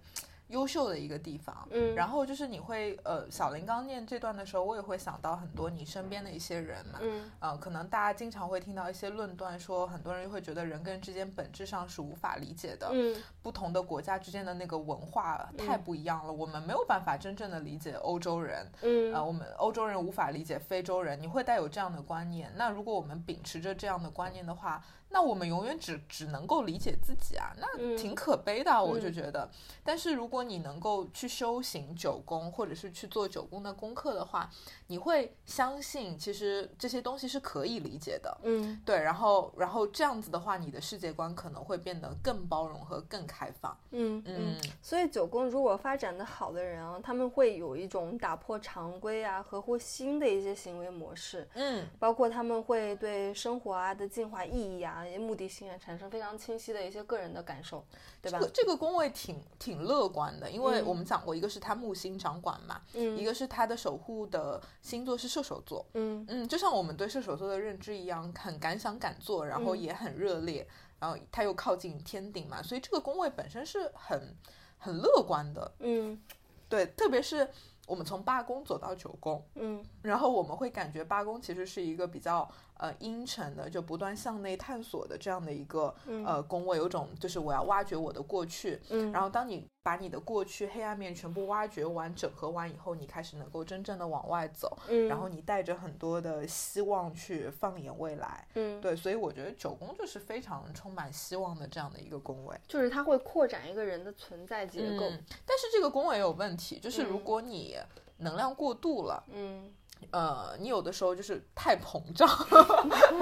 [0.53, 24.85] 优秀的一个地方，嗯，然后就是你会，呃，小林刚念这段的时候，我也会想到很多你身边的一些人嘛，嗯，呃，可能大家经常会听到一些论断，说很多人会觉得人跟人之间本质上是无法理解的，嗯，不同的国家之间的那个文化太不一样了，我们没有办法真正的理解欧洲人，嗯，呃，我们欧洲人无法理解非洲人，你会带有这样的观念，那如果我们秉持着这样的观念的话。
[25.13, 29.49] 那我们永远只只能够理解自己啊，那挺可悲的，我就觉得。
[29.85, 34.51] 但是如果你能够去修行九宫，或者是去做九宫的功课的话，
[34.87, 38.39] 你会相信其实这些东西是可以理解的。
[38.43, 38.97] 嗯，对。
[38.97, 43.77] 然后，然后这样子的话，你的世界观可能会变得更包容和更开放。
[43.91, 44.57] 嗯嗯。
[44.81, 51.47] 所以九宫如果发展的好的人啊，他们会有一种打破常规啊、合乎新的一些行为模式。
[51.55, 55.02] 嗯，包括他们会对生活啊的进化意义啊。
[55.19, 57.85] 目的性啊，产生非常清晰的一些个人的感受，
[58.21, 58.39] 对吧？
[58.39, 66.25] 这个这个宫位挺挺乐观的，因为我们讲过，一个是他木星掌管嘛，嗯，一个是他的守护的星座是射手座，嗯。
[66.29, 70.67] 嗯，就像我们对射手座的认知一样，很敢想敢做，然后也很热烈，
[70.99, 74.37] 然后他又靠近天顶嘛，所以这个宫位本身是很
[74.79, 76.21] 很乐观的，嗯，
[76.69, 77.49] 对，特别是。
[77.89, 82.49] 我们从八宫走到九宫，嗯，然后我们会感觉八宫其实是一个比较
[82.83, 85.95] 呃阴沉的，就不断向内探索的这样的一个
[86.27, 105.09] 呃宫位，有种就是我要挖掘我的过去，嗯，然后当你把你的过去黑暗面全部挖掘完、整合完以后，你开始能够真正的往外走，嗯，然后你带着很多的希望去放眼未来，嗯，对，所以我觉得九宫就是非常充满希望的这样的一个宫位，就是它会扩展一个人的存在结构，
[105.47, 107.77] 但是这个宫位有问题，就是如果你
[108.19, 109.73] 能量过度了，嗯，
[110.11, 112.29] 呃，你有的时候就是太膨胀，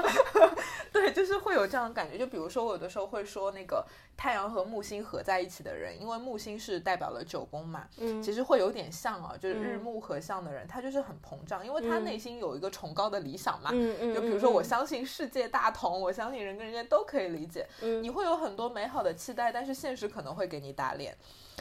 [0.92, 2.18] 对，就是会有这样的感觉。
[2.18, 3.84] 就比如说，我有的时候会说那个。
[4.16, 21.16] 太阳和木星合在一起的人，因为木星是代表了九宫嘛，嗯，其实会有点像啊，就是日木合相的人，他就是很膨胀，因为他内心有一个崇高的理想嘛，嗯嗯，就比如说我相信世界大同，我相信人跟人间都可以理解，嗯，你会有很多美好的期待，但是现实可能会给你打脸，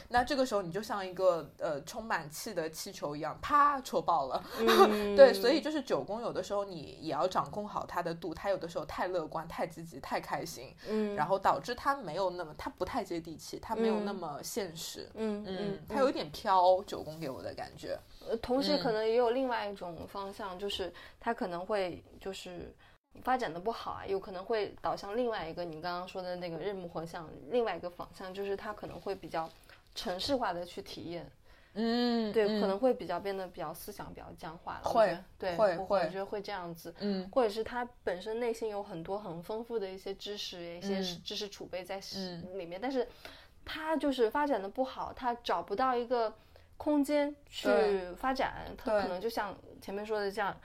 [0.08, 4.44] 那这个时候你就像一个呃充满气的气球一样，啪戳爆了，
[5.16, 12.54] 对，所以就是九宫有的时候你也要掌控好它的度，它有的时候太乐观、太积极、太开心，嗯，然后导致它没有那么。
[12.58, 16.80] 它不太接地气，它没有那么现实，嗯嗯，它有一点飘。
[16.86, 17.98] 九宫给我的感觉，
[18.28, 22.74] 呃，同时可能也有另外一种方向，就是它可能会就是
[23.22, 29.48] 发展的不好啊，有可能会导向另外一个你刚刚说的那个日木合相，另外一个方向就是它可能会比较
[29.94, 31.30] 城市化的去体验。
[31.74, 34.90] 嗯，对，可能会比较变得比较思想比较僵化了。
[34.90, 36.92] 会，对，会，会，我觉得会这样子。
[36.98, 42.00] 嗯，或者是他本身内心有很多很丰富的一些知识，一些知识储备在
[42.54, 43.06] 里面，但是
[43.64, 46.34] 他就是发展的不好，他找不到一个
[46.76, 47.70] 空间去
[48.16, 50.58] 发展，他可能就像前面说的，像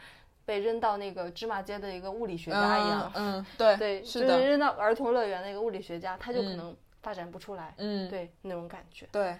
[0.43, 3.11] 被扔到那个芝麻街的一个物理学家一样。
[3.13, 6.76] 嗯， 对，对，是的，扔到儿童乐园的一个物理学家，他就可能
[7.06, 7.72] 发展不出来。
[7.78, 9.06] 嗯，对，那种感觉。
[9.12, 9.36] 对。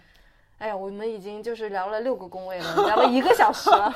[0.58, 3.94] 哎呀，我们已经就是聊了六个工位了，聊了一个小时了，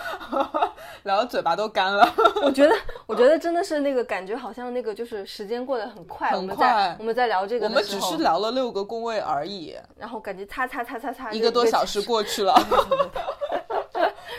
[1.04, 2.06] 聊的嘴巴都干了。
[2.44, 6.32] 我觉得，我觉得真的是那个感觉，好像那个就是时间过得很快。
[6.32, 6.94] 很快。
[7.00, 9.78] 我们在聊这个，我们只是聊了六个工位而已。
[9.96, 12.54] 然后感觉擦擦擦擦擦，一个多小时过去了。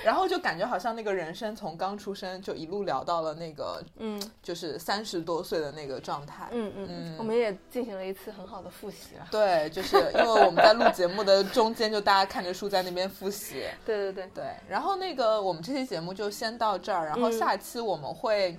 [0.05, 6.49] 然后就感觉好像那个人生从刚出生就一路聊到了那个，嗯，就是三十多岁的那个状态。
[6.53, 9.27] 嗯嗯嗯，我们也进行了一次很好的复习了。
[9.31, 13.65] 对，就是因为我们在录节目的中间，就大家看着书在那边复习。
[13.85, 14.45] 对对对对。
[14.69, 18.59] 然后那个我们这期节目就先到这儿，然后下期我们会。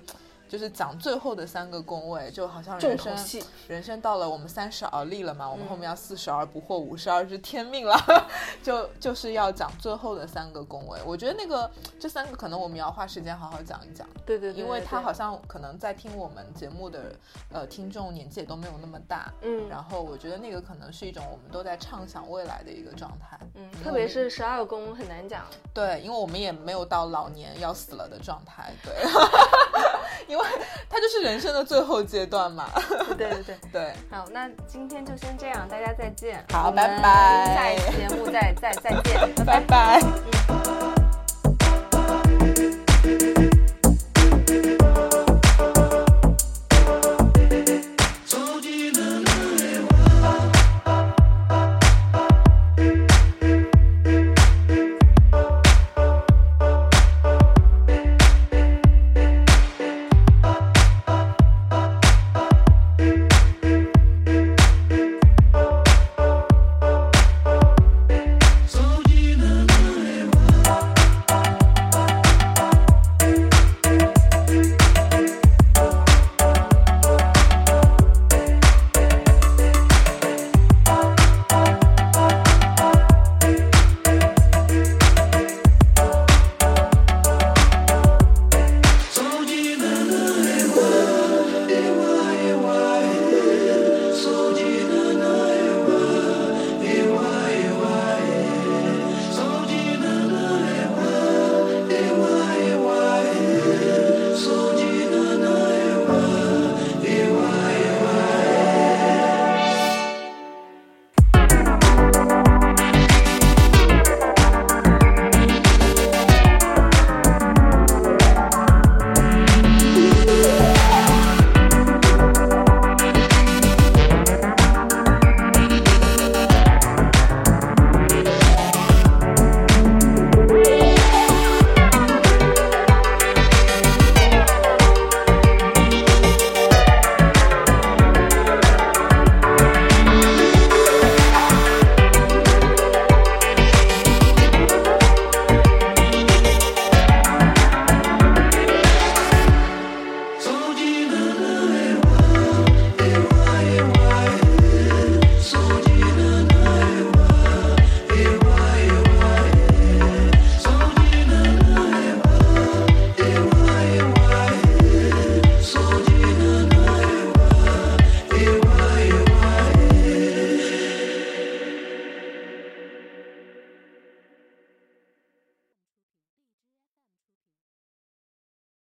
[0.51, 7.95] 就是讲最后的三个宫位，就好像人生人生到了我们三十而立了嘛，我们后面要四十而不惑，五十而知天命了，
[8.61, 10.99] 就就是要讲最后的三个宫位。
[11.05, 14.05] 我觉得那个这三个可能我们要花时间好好讲一讲。
[14.25, 17.15] 对对，因为他好像可能在听我们节目的
[17.53, 25.45] 呃听众年纪也都没有那么大，嗯，然后我觉得那个可能是一种我们都在畅想未来的一个状态，嗯，特别是十二宫很难讲。
[25.73, 28.93] 对，因为我们也没有到老年要死了的状态，对。
[30.27, 30.40] 因为
[30.89, 32.69] 他就是人生的最后阶段嘛。
[33.17, 33.93] 对对对 对。
[34.09, 36.43] 好那今天就先这样大家再见。
[36.51, 39.33] 好拜拜下一期节目再再再见。
[39.45, 40.01] 拜拜。